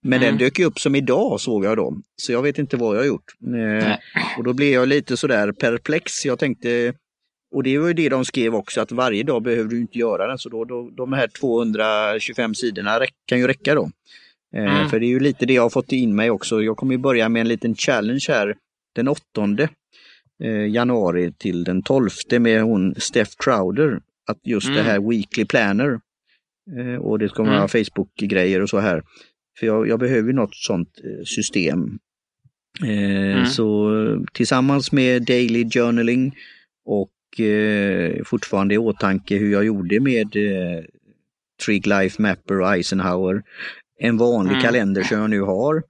Men 0.00 0.22
mm. 0.22 0.28
den 0.28 0.38
dök 0.38 0.58
upp 0.58 0.78
som 0.78 0.94
idag 0.94 1.40
såg 1.40 1.64
jag 1.64 1.76
då. 1.76 1.96
Så 2.16 2.32
jag 2.32 2.42
vet 2.42 2.58
inte 2.58 2.76
vad 2.76 2.96
jag 2.96 3.00
har 3.00 3.06
gjort. 3.06 3.32
Eh, 3.56 3.92
och 4.38 4.44
då 4.44 4.52
blev 4.52 4.72
jag 4.72 4.88
lite 4.88 5.16
sådär 5.16 5.52
perplex. 5.52 6.24
Jag 6.24 6.38
tänkte, 6.38 6.94
och 7.54 7.62
det 7.62 7.78
var 7.78 7.88
ju 7.88 7.94
det 7.94 8.08
de 8.08 8.24
skrev 8.24 8.54
också, 8.54 8.80
att 8.80 8.92
varje 8.92 9.22
dag 9.22 9.42
behöver 9.42 9.70
du 9.70 9.80
inte 9.80 9.98
göra 9.98 10.26
den. 10.26 10.38
Så 10.38 10.48
då, 10.48 10.64
då 10.64 10.90
de 10.90 11.12
här 11.12 11.28
225 11.28 12.54
sidorna 12.54 13.00
kan 13.26 13.38
ju 13.38 13.46
räcka 13.46 13.74
då. 13.74 13.90
Eh, 14.56 14.76
mm. 14.76 14.88
För 14.88 15.00
det 15.00 15.06
är 15.06 15.08
ju 15.08 15.20
lite 15.20 15.46
det 15.46 15.54
jag 15.54 15.62
har 15.62 15.70
fått 15.70 15.92
in 15.92 16.14
mig 16.14 16.30
också. 16.30 16.62
Jag 16.62 16.76
kommer 16.76 16.92
ju 16.94 16.98
börja 16.98 17.28
med 17.28 17.40
en 17.40 17.48
liten 17.48 17.74
challenge 17.74 18.24
här 18.28 18.54
den 18.94 19.08
8 19.08 19.22
eh, 20.42 20.66
januari 20.66 21.32
till 21.32 21.64
den 21.64 21.82
12 21.82 22.10
med 22.38 22.62
hon 22.62 22.94
Steph 22.94 23.30
Crowder. 23.38 24.00
Att 24.26 24.38
just 24.42 24.66
mm. 24.66 24.76
det 24.76 24.82
här 24.82 25.00
Weekly 25.10 25.44
Planner. 25.44 26.00
Eh, 26.78 26.96
och 26.96 27.18
det 27.18 27.28
ska 27.28 27.42
vara 27.42 27.56
mm. 27.56 27.68
Facebook-grejer 27.68 28.60
och 28.60 28.68
så 28.68 28.78
här. 28.78 29.02
För 29.58 29.66
jag, 29.66 29.88
jag 29.88 30.00
behöver 30.00 30.32
något 30.32 30.54
sånt 30.54 30.88
eh, 31.04 31.24
system. 31.24 31.98
Eh, 32.82 33.36
mm. 33.36 33.46
Så 33.46 33.90
tillsammans 34.32 34.92
med 34.92 35.22
Daily 35.22 35.70
Journaling 35.70 36.34
och 36.84 37.10
eh, 37.40 38.24
fortfarande 38.24 38.74
i 38.74 38.78
åtanke 38.78 39.36
hur 39.36 39.52
jag 39.52 39.64
gjorde 39.64 40.00
med 40.00 40.36
eh, 40.36 40.84
Trig 41.66 41.86
Life 41.86 42.22
Mapper 42.22 42.60
och 42.60 42.74
Eisenhower. 42.74 43.42
En 43.98 44.16
vanlig 44.16 44.52
mm. 44.52 44.62
kalender 44.62 45.02
som 45.02 45.18
jag 45.18 45.30
nu 45.30 45.40
har. 45.40 45.82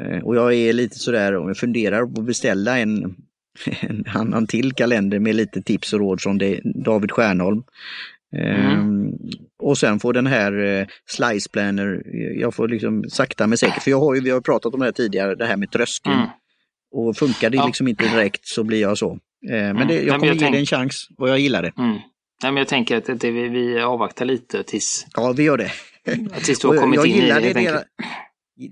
Eh, 0.00 0.24
och 0.24 0.36
jag 0.36 0.54
är 0.54 0.72
lite 0.72 0.98
sådär, 0.98 1.36
om 1.36 1.48
jag 1.48 1.56
funderar 1.56 2.06
på 2.06 2.20
att 2.20 2.26
beställa 2.26 2.78
en, 2.78 3.16
en 3.80 4.04
annan 4.14 4.46
till 4.46 4.72
kalender 4.72 5.18
med 5.18 5.34
lite 5.34 5.62
tips 5.62 5.92
och 5.92 5.98
råd 5.98 6.20
från 6.20 6.40
David 6.84 7.12
Stjärnholm. 7.12 7.62
Mm. 8.36 8.80
Um, 8.80 9.18
och 9.58 9.78
sen 9.78 10.00
får 10.00 10.12
den 10.12 10.26
här 10.26 10.52
uh, 10.52 10.86
Slice 11.06 11.48
Planner, 11.52 12.02
jag 12.40 12.54
får 12.54 12.68
liksom 12.68 13.04
sakta 13.08 13.46
men 13.46 13.58
säkert, 13.58 13.82
för 13.82 13.90
jag 13.90 14.00
har 14.00 14.14
ju, 14.14 14.20
vi 14.20 14.30
har 14.30 14.40
pratat 14.40 14.74
om 14.74 14.80
det 14.80 14.86
här 14.86 14.92
tidigare, 14.92 15.34
det 15.34 15.46
här 15.46 15.56
med 15.56 15.70
tröskeln. 15.70 16.14
Mm. 16.14 16.28
Och 16.92 17.16
funkar 17.16 17.50
det 17.50 17.56
ja. 17.56 17.66
liksom 17.66 17.88
inte 17.88 18.04
direkt 18.04 18.46
så 18.46 18.64
blir 18.64 18.80
jag 18.80 18.98
så. 18.98 19.18
Uh, 19.50 19.74
men 19.74 19.88
det, 19.88 20.02
jag 20.02 20.14
kommer 20.14 20.26
jag 20.26 20.34
ge 20.34 20.40
tänk... 20.40 20.52
det 20.52 20.58
en 20.58 20.66
chans 20.66 21.08
och 21.18 21.28
jag 21.28 21.38
gillar 21.38 21.62
det. 21.62 21.72
Mm. 21.78 21.92
Nej, 22.42 22.52
men 22.52 22.56
jag 22.56 22.68
tänker 22.68 22.96
att 22.96 23.20
det, 23.20 23.30
vi, 23.30 23.48
vi 23.48 23.80
avvaktar 23.80 24.24
lite 24.24 24.62
tills... 24.62 25.06
Ja, 25.14 25.32
vi 25.32 25.42
gör 25.42 25.58
det. 25.58 25.70
tills 26.44 26.58
du 26.58 26.68
har 26.68 26.76
kommit 26.76 26.96
jag, 26.96 27.06
in 27.06 27.16
i 27.16 27.30
det. 27.30 27.52
Deras, 27.52 27.82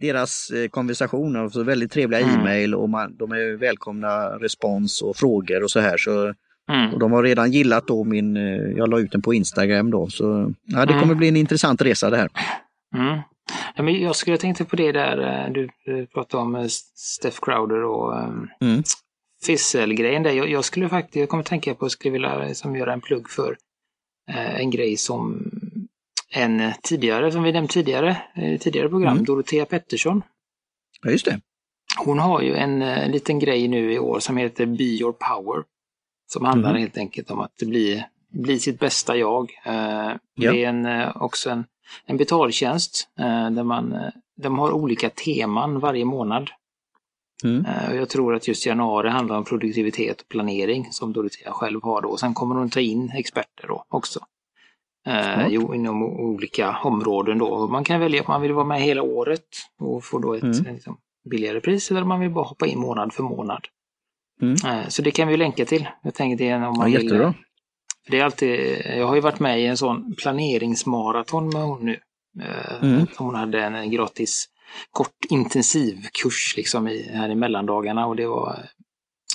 deras 0.01 0.51
eh, 0.51 0.69
konversationer, 0.69 1.49
så 1.49 1.63
väldigt 1.63 1.93
trevliga 1.93 2.21
mm. 2.21 2.41
e-mail 2.41 2.75
och 2.75 2.89
man, 2.89 3.17
de 3.17 3.33
är 3.33 3.57
välkomna 3.57 4.39
respons 4.39 5.03
och 5.03 5.17
frågor 5.17 5.63
och 5.63 5.71
så 5.71 5.81
här. 5.81 5.97
Så 5.97 6.35
Mm. 6.71 6.93
Och 6.95 6.99
de 6.99 7.13
har 7.13 7.23
redan 7.23 7.53
gillat 7.53 7.87
då 7.87 8.05
min, 8.05 8.37
eh, 8.37 8.77
jag 8.77 8.91
la 8.91 8.99
ut 8.99 9.13
den 9.13 9.23
på 9.23 9.35
Instagram 9.35 9.91
då, 9.91 10.09
så 10.09 10.53
ja, 10.65 10.87
det 10.87 10.93
kommer 10.93 11.05
mm. 11.05 11.19
bli 11.19 11.29
en 11.29 11.37
intressant 11.37 11.83
resa 11.83 12.11
det 12.11 12.17
här. 12.17 12.29
Mm. 12.97 13.19
Ja, 13.77 13.83
men 13.83 14.03
jag 14.03 14.17
skulle 14.17 14.37
tänka 14.37 14.65
på 14.65 14.77
det 14.77 14.93
där 14.93 15.47
eh, 15.47 15.53
du 15.53 15.69
pratade 16.07 16.43
om 16.43 16.69
Steph 16.95 17.39
Crowder 17.43 17.85
och 17.85 18.19
mm. 18.61 18.83
Fissel-grejen 19.47 20.23
där. 20.23 20.31
Jag, 20.31 20.51
jag, 20.51 20.65
skulle 20.65 20.89
faktiskt, 20.89 21.17
jag 21.17 21.29
kommer 21.29 21.43
tänka 21.43 21.75
på, 21.75 21.87
att 21.87 21.93
skulle 21.93 22.13
vilja 22.13 22.39
liksom 22.39 22.77
göra 22.77 22.93
en 22.93 23.01
plugg 23.01 23.31
för 23.31 23.57
eh, 24.31 24.61
en 24.61 24.71
grej 24.71 24.97
som 24.97 25.51
en 26.33 26.73
tidigare, 26.83 27.33
som 27.33 27.43
vi 27.43 27.53
nämnt 27.53 27.71
tidigare, 27.71 28.17
tidigare 28.61 28.89
program, 28.89 29.13
mm. 29.13 29.25
Dorotea 29.25 29.67
Pettersson. 29.67 30.23
Ja, 31.03 31.11
just 31.11 31.25
det. 31.25 31.41
Hon 31.99 32.19
har 32.19 32.41
ju 32.41 32.55
en, 32.55 32.83
en 32.83 33.13
liten 33.13 33.39
grej 33.39 33.69
nu 33.69 33.93
i 33.93 33.99
år 33.99 34.21
som 34.21 34.37
heter 34.37 34.67
Be 34.67 34.85
Your 34.85 35.13
Power. 35.13 35.65
Som 36.27 36.45
handlar 36.45 36.71
mm. 36.71 36.81
helt 36.81 36.99
enkelt 36.99 37.31
om 37.31 37.41
att 37.41 37.57
bli, 37.57 38.05
bli 38.29 38.59
sitt 38.61 38.79
bästa 38.79 39.17
jag. 39.17 39.51
Eh, 39.65 39.75
ja. 39.75 40.19
Det 40.35 40.65
är 40.65 40.69
en, 40.69 40.87
eh, 40.87 41.23
också 41.23 41.51
en, 41.51 41.65
en 42.07 42.17
betaltjänst 42.17 43.09
eh, 43.19 43.51
där 43.51 43.63
man 43.63 43.93
eh, 43.93 44.11
de 44.37 44.59
har 44.59 44.73
olika 44.73 45.11
teman 45.11 45.81
varje 45.81 46.05
månad. 46.05 46.51
Mm. 47.45 47.67
Eh, 47.67 47.95
jag 47.95 48.09
tror 48.09 48.35
att 48.35 48.49
just 48.49 48.67
januari 48.67 49.09
handlar 49.09 49.37
om 49.37 49.45
produktivitet 49.45 50.21
och 50.21 50.29
planering 50.29 50.89
som 50.91 51.13
Dorotea 51.13 51.53
själv 51.53 51.83
har 51.83 52.03
då. 52.03 52.17
Sen 52.17 52.35
kommer 52.35 52.55
hon 52.55 52.71
ta 52.71 52.81
in 52.81 53.11
experter 53.15 53.69
då 53.69 53.85
också. 53.89 54.21
Eh, 55.07 55.47
jo, 55.49 55.75
inom 55.75 56.03
olika 56.03 56.79
områden 56.85 57.39
då. 57.39 57.69
Man 57.69 57.85
kan 57.85 58.01
välja 58.01 58.21
om 58.21 58.27
man 58.29 58.43
vill 58.43 58.53
vara 58.53 58.65
med 58.65 58.83
hela 58.83 59.03
året 59.03 59.47
och 59.79 60.05
få 60.05 60.19
då 60.19 60.35
ett 60.35 60.43
mm. 60.43 60.75
liksom, 60.75 60.97
billigare 61.31 61.61
pris 61.61 61.91
eller 61.91 62.03
om 62.03 62.09
man 62.09 62.21
vill 62.21 62.31
bara 62.31 62.45
hoppa 62.45 62.67
in 62.67 62.79
månad 62.79 63.13
för 63.13 63.23
månad. 63.23 63.65
Mm. 64.43 64.55
Eh, 64.67 64.89
så 64.89 65.03
det 65.03 65.11
kan 65.11 65.29
vi 65.29 65.37
länka 65.37 65.65
till. 65.65 65.89
Jag 66.03 66.15
tänkte 66.15 66.45
det 66.45 66.55
om 66.55 66.61
man 66.61 66.93
ja, 66.93 67.01
jättebra. 67.01 67.27
Vill. 67.27 67.35
Det 68.09 68.19
är 68.19 68.25
alltid, 68.25 68.83
jag 68.85 69.07
har 69.07 69.15
ju 69.15 69.21
varit 69.21 69.41
med 69.41 69.61
i 69.61 69.67
en 69.67 69.77
sån 69.77 70.15
planeringsmaraton 70.15 71.49
med 71.49 71.63
hon 71.63 71.85
nu. 71.87 71.97
Eh, 72.41 72.83
mm. 72.83 73.07
Hon 73.17 73.35
hade 73.35 73.63
en 73.63 73.91
gratis 73.91 74.49
kort 74.91 75.25
intensivkurs 75.29 76.55
liksom 76.57 76.89
i, 76.89 77.11
här 77.13 77.29
i 77.29 77.35
mellandagarna 77.35 78.07
och 78.07 78.17
det 78.17 78.27
var, 78.27 78.69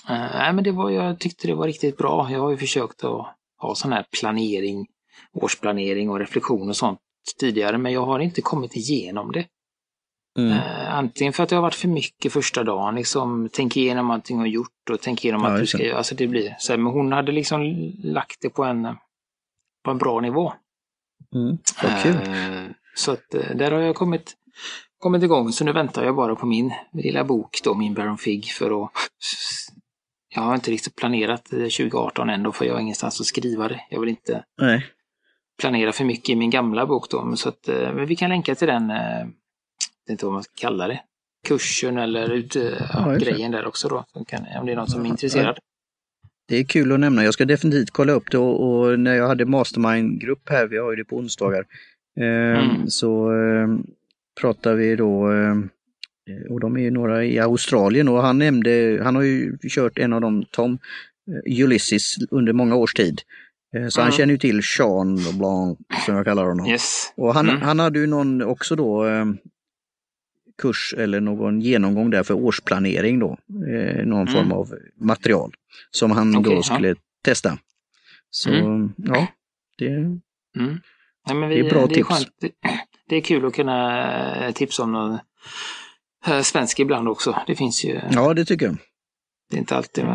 äh, 0.10 0.54
men 0.54 0.64
det 0.64 0.72
var, 0.72 0.90
jag 0.90 1.20
tyckte 1.20 1.48
det 1.48 1.56
var 1.56 1.68
riktigt 1.68 1.98
bra. 1.98 2.32
Jag 2.32 2.40
har 2.40 2.52
ju 2.52 2.58
försökt 2.58 3.04
att 3.04 3.26
ha 3.58 3.76
sån 3.76 3.94
här 3.94 4.06
planering, 4.20 4.88
årsplanering 5.34 6.10
och 6.10 6.20
reflektion 6.20 6.70
och 6.70 6.76
sånt 6.76 7.00
tidigare, 7.40 7.78
men 7.78 7.92
jag 7.92 8.06
har 8.06 8.20
inte 8.20 8.42
kommit 8.42 8.76
igenom 8.76 9.32
det. 9.32 9.48
Mm. 10.40 10.52
Uh, 10.52 10.96
antingen 10.96 11.34
för 11.34 11.44
att 11.44 11.50
det 11.50 11.56
har 11.56 11.64
varit 11.64 11.76
för 11.76 11.88
mycket 11.88 12.34
första 12.34 12.64
dagen, 12.64 12.96
liksom 12.96 13.50
tänk 13.54 13.78
igenom 13.78 14.12
allting 14.12 14.38
har 14.38 14.46
gjort 14.46 14.90
och 14.92 15.02
tänk 15.02 15.26
igenom 15.26 15.44
ja, 15.44 15.50
att 15.50 15.60
du 15.60 15.68
ska 15.68 15.84
göra, 15.84 15.98
alltså 15.98 16.16
det 16.16 16.28
blir 16.28 16.56
så 16.60 16.74
här, 16.74 16.78
men 16.78 16.94
hon 16.94 17.12
hade 17.12 17.32
liksom 17.32 17.92
lagt 18.04 18.42
det 18.42 18.50
på 18.50 18.64
en, 18.64 18.96
på 19.84 19.92
en 19.92 19.98
bra 19.98 20.20
nivå. 20.20 20.54
Mm. 21.36 21.58
Uh, 21.84 22.72
så 22.96 23.12
att 23.12 23.36
uh, 23.36 23.56
där 23.56 23.72
har 23.72 23.80
jag 23.80 23.96
kommit, 23.96 24.34
kommit 25.06 25.24
igång, 25.24 25.52
så 25.52 25.66
nu 25.66 25.74
väntar 25.74 26.04
jag 26.04 26.16
bara 26.16 26.36
på 26.36 26.46
min 26.46 26.74
lilla 26.94 27.24
bok 27.24 27.60
då, 27.64 27.74
min 27.74 27.94
Baron 27.94 28.18
Fig 28.18 28.46
för 28.46 28.84
att 28.84 28.92
jag 30.36 30.42
har 30.42 30.56
inte 30.56 30.72
riktigt 30.72 30.96
planerat 30.96 31.46
2018 31.46 32.30
än, 32.30 32.44
då 32.44 32.52
för 32.52 32.66
jag 32.66 32.74
har 32.74 32.82
ingenstans 32.82 33.22
att 33.22 33.26
skriva 33.26 33.68
det. 33.68 33.82
Jag 33.90 34.00
vill 34.00 34.10
inte 34.10 34.44
Nej. 34.62 34.86
planera 35.62 35.92
för 35.92 36.06
mycket 36.06 36.30
i 36.30 36.36
min 36.36 36.50
gamla 36.50 36.86
bok 36.86 37.10
då, 37.10 37.36
så 37.36 37.50
att, 37.50 37.68
men 37.68 38.06
vi 38.06 38.16
kan 38.16 38.30
länka 38.30 38.56
till 38.56 38.68
den 38.68 38.88
vet 40.06 40.12
inte 40.12 40.26
vad 40.26 40.34
man 40.34 40.44
ska 40.44 40.52
kalla 40.56 40.88
det, 40.88 41.00
kursen 41.48 41.98
eller 41.98 42.30
ut, 42.30 42.56
ja, 42.94 43.18
grejen 43.20 43.52
där 43.52 43.68
också 43.68 43.88
då. 43.88 44.06
Kan, 44.28 44.46
om 44.60 44.66
det 44.66 44.72
är 44.72 44.76
någon 44.76 44.88
som 44.88 45.06
är 45.06 45.10
intresserad. 45.10 45.58
Det 46.48 46.58
är 46.58 46.64
kul 46.64 46.92
att 46.92 47.00
nämna. 47.00 47.24
Jag 47.24 47.34
ska 47.34 47.46
definitivt 47.46 47.92
kolla 47.92 48.14
upp 48.14 48.32
det 48.32 48.38
och, 48.38 48.70
och 48.70 49.00
när 49.00 49.16
jag 49.16 49.28
hade 49.28 49.46
mastermind-grupp 49.46 50.50
här, 50.50 50.68
vi 50.68 50.78
har 50.78 50.92
ju 50.92 50.96
det 50.96 51.06
på 51.06 51.16
onsdagar, 51.16 51.66
eh, 52.20 52.64
mm. 52.64 52.88
så 52.88 53.32
eh, 53.32 53.68
pratar 54.42 54.76
vi 54.76 54.96
då 54.96 55.32
eh, 55.32 55.56
och 56.50 56.60
de 56.60 56.78
är 56.78 56.92
några 56.92 57.26
i 57.26 57.40
Australien 57.40 58.08
och 58.08 58.22
han 58.22 58.38
nämnde, 58.38 59.02
han 59.04 59.16
har 59.16 59.24
ju 59.24 59.58
kört 59.70 59.98
en 59.98 60.14
av 60.14 60.22
dem, 60.22 60.46
Tom 60.52 60.78
eh, 61.28 61.64
Ulysses, 61.64 62.16
under 62.32 62.54
många 62.54 62.76
års 62.76 62.94
tid. 62.94 63.22
Eh, 63.76 63.88
så 63.88 64.00
mm. 64.00 64.10
han 64.10 64.18
känner 64.18 64.34
ju 64.34 64.38
till 64.38 64.64
Sean 64.64 65.16
Blanc 65.16 65.78
som 66.06 66.16
jag 66.16 66.26
kallar 66.26 66.46
honom. 66.46 66.68
Yes. 66.68 67.14
Och 67.16 67.34
han, 67.34 67.50
mm. 67.50 67.62
han 67.62 67.80
hade 67.80 68.00
ju 68.00 68.08
någon 68.08 68.42
också 68.42 68.76
då 68.76 69.08
eh, 69.08 69.26
kurs 70.62 70.94
eller 70.98 71.22
någon 71.22 71.62
genomgång 71.62 72.10
där 72.10 72.24
för 72.24 72.34
årsplanering 72.34 73.20
då. 73.20 73.38
Någon 73.48 74.28
mm. 74.28 74.28
form 74.28 74.52
av 74.52 74.76
material 74.96 75.54
som 75.92 76.12
han 76.12 76.36
okay, 76.36 76.56
då 76.56 76.64
skulle 76.64 76.88
ja. 76.88 76.96
testa. 77.24 77.58
Så 78.30 78.50
mm. 78.50 78.94
ja, 78.98 79.28
det, 79.78 79.88
mm. 79.88 80.20
ja, 81.28 81.48
vi, 81.48 81.56
det 81.56 81.68
är 81.68 81.70
bra 81.70 81.88
det 81.88 81.94
tips. 81.94 82.28
Är 82.42 82.50
det, 83.10 83.16
är 83.16 83.22
kul 83.22 83.46
att 83.46 83.54
kunna 83.54 84.46
eh, 84.46 84.52
tipsa 84.52 84.84
om 84.84 84.92
någon 84.92 85.20
äh, 86.28 86.42
svensk 86.42 86.80
ibland 86.80 87.08
också. 87.08 87.40
Det 87.48 87.56
finns 87.56 87.86
ju. 87.86 88.02
Ja, 88.12 88.34
det 88.34 88.46
tycker 88.46 88.66
jag. 88.66 88.78
Det 89.50 89.56
är 89.56 89.60
inte 89.60 89.78
alltid 89.78 90.06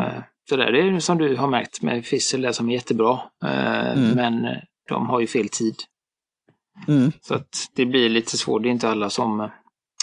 sådär. 0.49 0.71
Det 0.71 0.81
är 0.81 0.99
som 0.99 1.17
du 1.17 1.35
har 1.35 1.47
märkt 1.47 1.81
med 1.81 2.05
Fissel 2.05 2.41
där 2.41 2.51
som 2.51 2.69
är 2.69 2.73
jättebra. 2.73 3.19
Eh, 3.43 3.91
mm. 3.91 4.09
Men 4.15 4.55
de 4.89 5.09
har 5.09 5.19
ju 5.19 5.27
fel 5.27 5.49
tid. 5.49 5.75
Mm. 6.87 7.11
Så 7.21 7.33
att 7.33 7.69
det 7.75 7.85
blir 7.85 8.09
lite 8.09 8.37
svårt. 8.37 8.63
Det 8.63 8.69
är 8.69 8.71
inte 8.71 8.89
alla 8.89 9.09
som... 9.09 9.49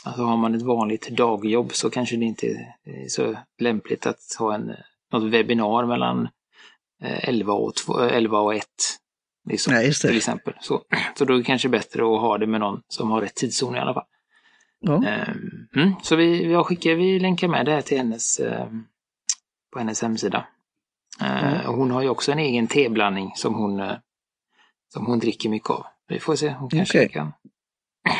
Alltså 0.04 0.22
har 0.22 0.36
man 0.36 0.54
ett 0.54 0.62
vanligt 0.62 1.08
dagjobb 1.08 1.74
så 1.74 1.90
kanske 1.90 2.16
det 2.16 2.24
inte 2.24 2.46
är 2.46 3.08
så 3.08 3.36
lämpligt 3.60 4.06
att 4.06 4.20
ha 4.38 4.54
en, 4.54 4.72
något 5.12 5.32
webbinar 5.32 5.86
mellan 5.86 6.28
11 7.02 7.52
och, 7.52 7.74
2, 7.74 8.00
11 8.00 8.38
och 8.38 8.54
1. 8.54 8.64
Liksom, 9.48 9.74
det. 9.74 9.92
Till 9.92 10.16
exempel. 10.16 10.54
Så, 10.60 10.82
så 11.18 11.24
då 11.24 11.34
är 11.34 11.38
det 11.38 11.44
kanske 11.44 11.68
bättre 11.68 12.02
att 12.02 12.20
ha 12.20 12.38
det 12.38 12.46
med 12.46 12.60
någon 12.60 12.82
som 12.88 13.10
har 13.10 13.20
rätt 13.20 13.34
tidszon 13.34 13.76
i 13.76 13.78
alla 13.78 13.94
fall. 13.94 14.06
Ja. 14.80 15.04
Ehm, 15.06 15.68
mm, 15.76 15.92
så 16.02 16.16
vi, 16.16 16.52
jag 16.52 16.66
skickar, 16.66 16.94
vi 16.94 17.18
länkar 17.18 17.48
med 17.48 17.66
det 17.66 17.72
här 17.72 17.80
till 17.80 17.98
hennes, 17.98 18.40
ehm, 18.40 18.84
på 19.72 19.78
hennes 19.78 20.02
hemsida. 20.02 20.46
Mm. 21.20 21.66
Hon 21.66 21.90
har 21.90 22.02
ju 22.02 22.08
också 22.08 22.32
en 22.32 22.38
egen 22.38 22.66
teblandning 22.66 23.32
som 23.36 23.54
hon, 23.54 23.80
eh, 23.80 23.96
som 24.92 25.06
hon 25.06 25.18
dricker 25.18 25.48
mycket 25.48 25.70
av. 25.70 25.86
Vi 26.08 26.20
får 26.20 26.36
se, 26.36 26.50
hon 26.50 26.70
kanske 26.70 26.98
okay. 26.98 27.08
kan 27.08 27.32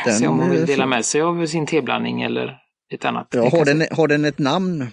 den, 0.05 0.13
se 0.13 0.27
om 0.27 0.39
hon 0.39 0.49
vill 0.49 0.65
dela 0.65 0.85
med 0.85 1.05
sig 1.05 1.21
av 1.21 1.45
sin 1.45 1.65
teblandning 1.65 2.21
eller 2.21 2.57
ett 2.93 3.05
annat. 3.05 3.27
Ja, 3.31 3.49
har, 3.49 3.65
den, 3.65 3.85
har 3.91 4.07
den 4.07 4.25
ett 4.25 4.39
namn? 4.39 4.87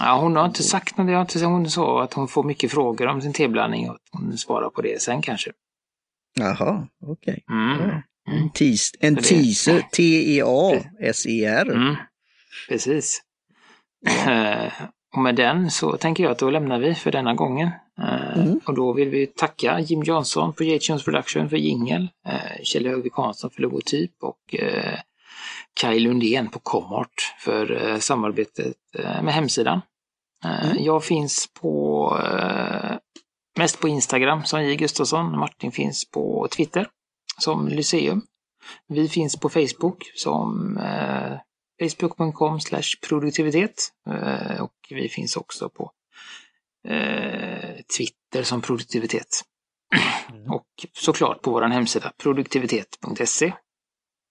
Ja, 0.00 0.18
hon 0.20 0.36
har 0.36 0.44
inte 0.44 0.62
sagt 0.62 0.96
något. 0.96 1.34
Hon 1.34 1.70
sa 1.70 2.02
att 2.02 2.14
hon 2.14 2.28
får 2.28 2.44
mycket 2.44 2.70
frågor 2.70 3.06
om 3.06 3.20
sin 3.20 3.32
teblandning 3.32 3.90
och 3.90 3.96
hon 4.12 4.38
svarar 4.38 4.70
på 4.70 4.82
det 4.82 5.02
sen 5.02 5.22
kanske. 5.22 5.52
Jaha, 6.34 6.86
okej. 7.06 7.44
Okay. 7.46 7.56
Mm. 7.56 7.78
Ja. 7.80 8.02
Mm. 8.32 8.50
Tis, 8.50 8.92
en 9.00 9.16
teaser, 9.16 9.80
T-E-A-S-E-R. 9.92 11.70
Mm. 11.70 11.96
Precis. 12.68 13.22
Uh, 14.28 14.72
och 15.16 15.22
med 15.22 15.34
den 15.34 15.70
så 15.70 15.96
tänker 15.96 16.24
jag 16.24 16.32
att 16.32 16.38
då 16.38 16.50
lämnar 16.50 16.78
vi 16.78 16.94
för 16.94 17.12
denna 17.12 17.34
gången. 17.34 17.70
Uh, 17.98 18.38
mm. 18.38 18.60
Och 18.64 18.74
då 18.74 18.92
vill 18.92 19.08
vi 19.08 19.26
tacka 19.26 19.80
Jim 19.80 20.02
Johnson 20.02 20.52
på 20.52 20.64
J-Tunes 20.64 21.04
Production 21.04 21.48
för 21.48 21.56
jingel, 21.56 22.08
uh, 22.26 22.62
Kjell 22.62 22.86
Högvik 22.86 23.14
Hansson 23.14 23.50
för 23.50 23.62
logotyp 23.62 24.12
och 24.20 24.54
Kaj 25.80 26.00
Lundén 26.00 26.48
på 26.48 26.58
Comart 26.58 27.34
för 27.38 27.96
samarbetet 28.00 28.76
med 29.22 29.34
hemsidan. 29.34 29.80
Mm. 30.44 30.84
Jag 30.84 31.04
finns 31.04 31.48
på 31.60 32.16
mest 33.58 33.80
på 33.80 33.88
Instagram 33.88 34.44
som 34.44 34.64
J 34.64 34.76
Gustafsson. 34.76 35.38
Martin 35.38 35.72
finns 35.72 36.10
på 36.10 36.48
Twitter 36.50 36.88
som 37.38 37.68
Lyceum. 37.68 38.22
Vi 38.88 39.08
finns 39.08 39.36
på 39.36 39.48
Facebook 39.48 40.12
som 40.14 40.76
eh, 40.78 41.38
facebook.com 41.80 42.58
produktivitet 43.08 43.92
eh, 44.10 44.62
och 44.62 44.74
vi 44.90 45.08
finns 45.08 45.36
också 45.36 45.68
på 45.68 45.92
eh, 46.88 47.74
Twitter 47.96 48.42
som 48.42 48.60
produktivitet. 48.60 49.42
Mm. 50.30 50.52
Och 50.52 50.66
såklart 50.92 51.42
på 51.42 51.50
vår 51.50 51.62
hemsida 51.62 52.12
produktivitet.se. 52.22 53.52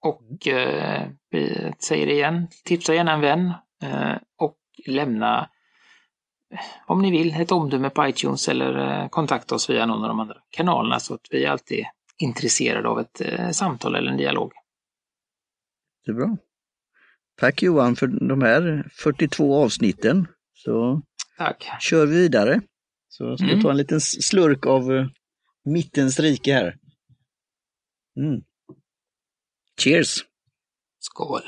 Och 0.02 0.48
eh, 0.48 1.08
vi 1.30 1.74
säger 1.80 2.06
det 2.06 2.14
igen, 2.14 2.48
tipsa 2.64 2.94
gärna 2.94 3.14
en 3.14 3.22
vän 3.22 3.54
eh, 3.84 4.16
och 4.38 4.58
lämna 4.88 5.50
om 6.86 7.02
ni 7.02 7.12
vill 7.12 7.42
ett 7.42 7.52
omdöme 7.52 7.90
på 7.90 8.08
iTunes 8.08 8.50
eller 8.50 9.02
eh, 9.02 9.10
kontakta 9.10 9.56
oss 9.56 9.70
via 9.70 9.86
någon 9.86 10.02
av 10.02 10.08
de 10.08 10.20
andra 10.20 10.38
kanalerna 10.50 11.00
så 11.00 11.14
att 11.14 11.28
vi 11.30 11.46
alltid 11.46 11.86
intresserad 12.18 12.86
av 12.86 13.00
ett 13.00 13.22
eh, 13.22 13.50
samtal 13.50 13.96
eller 13.96 14.12
en 14.12 14.18
dialog. 14.18 14.52
Det 16.06 16.12
är 16.12 16.16
bra. 16.16 16.38
Tack 17.40 17.64
Johan 17.64 17.96
för 17.96 18.08
de 18.08 18.42
här 18.42 18.90
42 18.92 19.64
avsnitten. 19.64 20.28
Så 20.54 21.02
Tack. 21.38 21.68
kör 21.80 22.06
vi 22.06 22.16
vidare. 22.16 22.62
Så 23.08 23.38
ska 23.38 23.48
mm. 23.48 23.62
ta 23.62 23.72
en 23.72 23.78
liten 23.78 24.02
slurk 24.02 24.66
av 24.66 25.08
mittens 25.66 26.20
rike 26.20 26.54
här. 26.54 26.76
Mm. 28.18 28.42
Cheers! 29.82 30.26
Skål! 31.00 31.42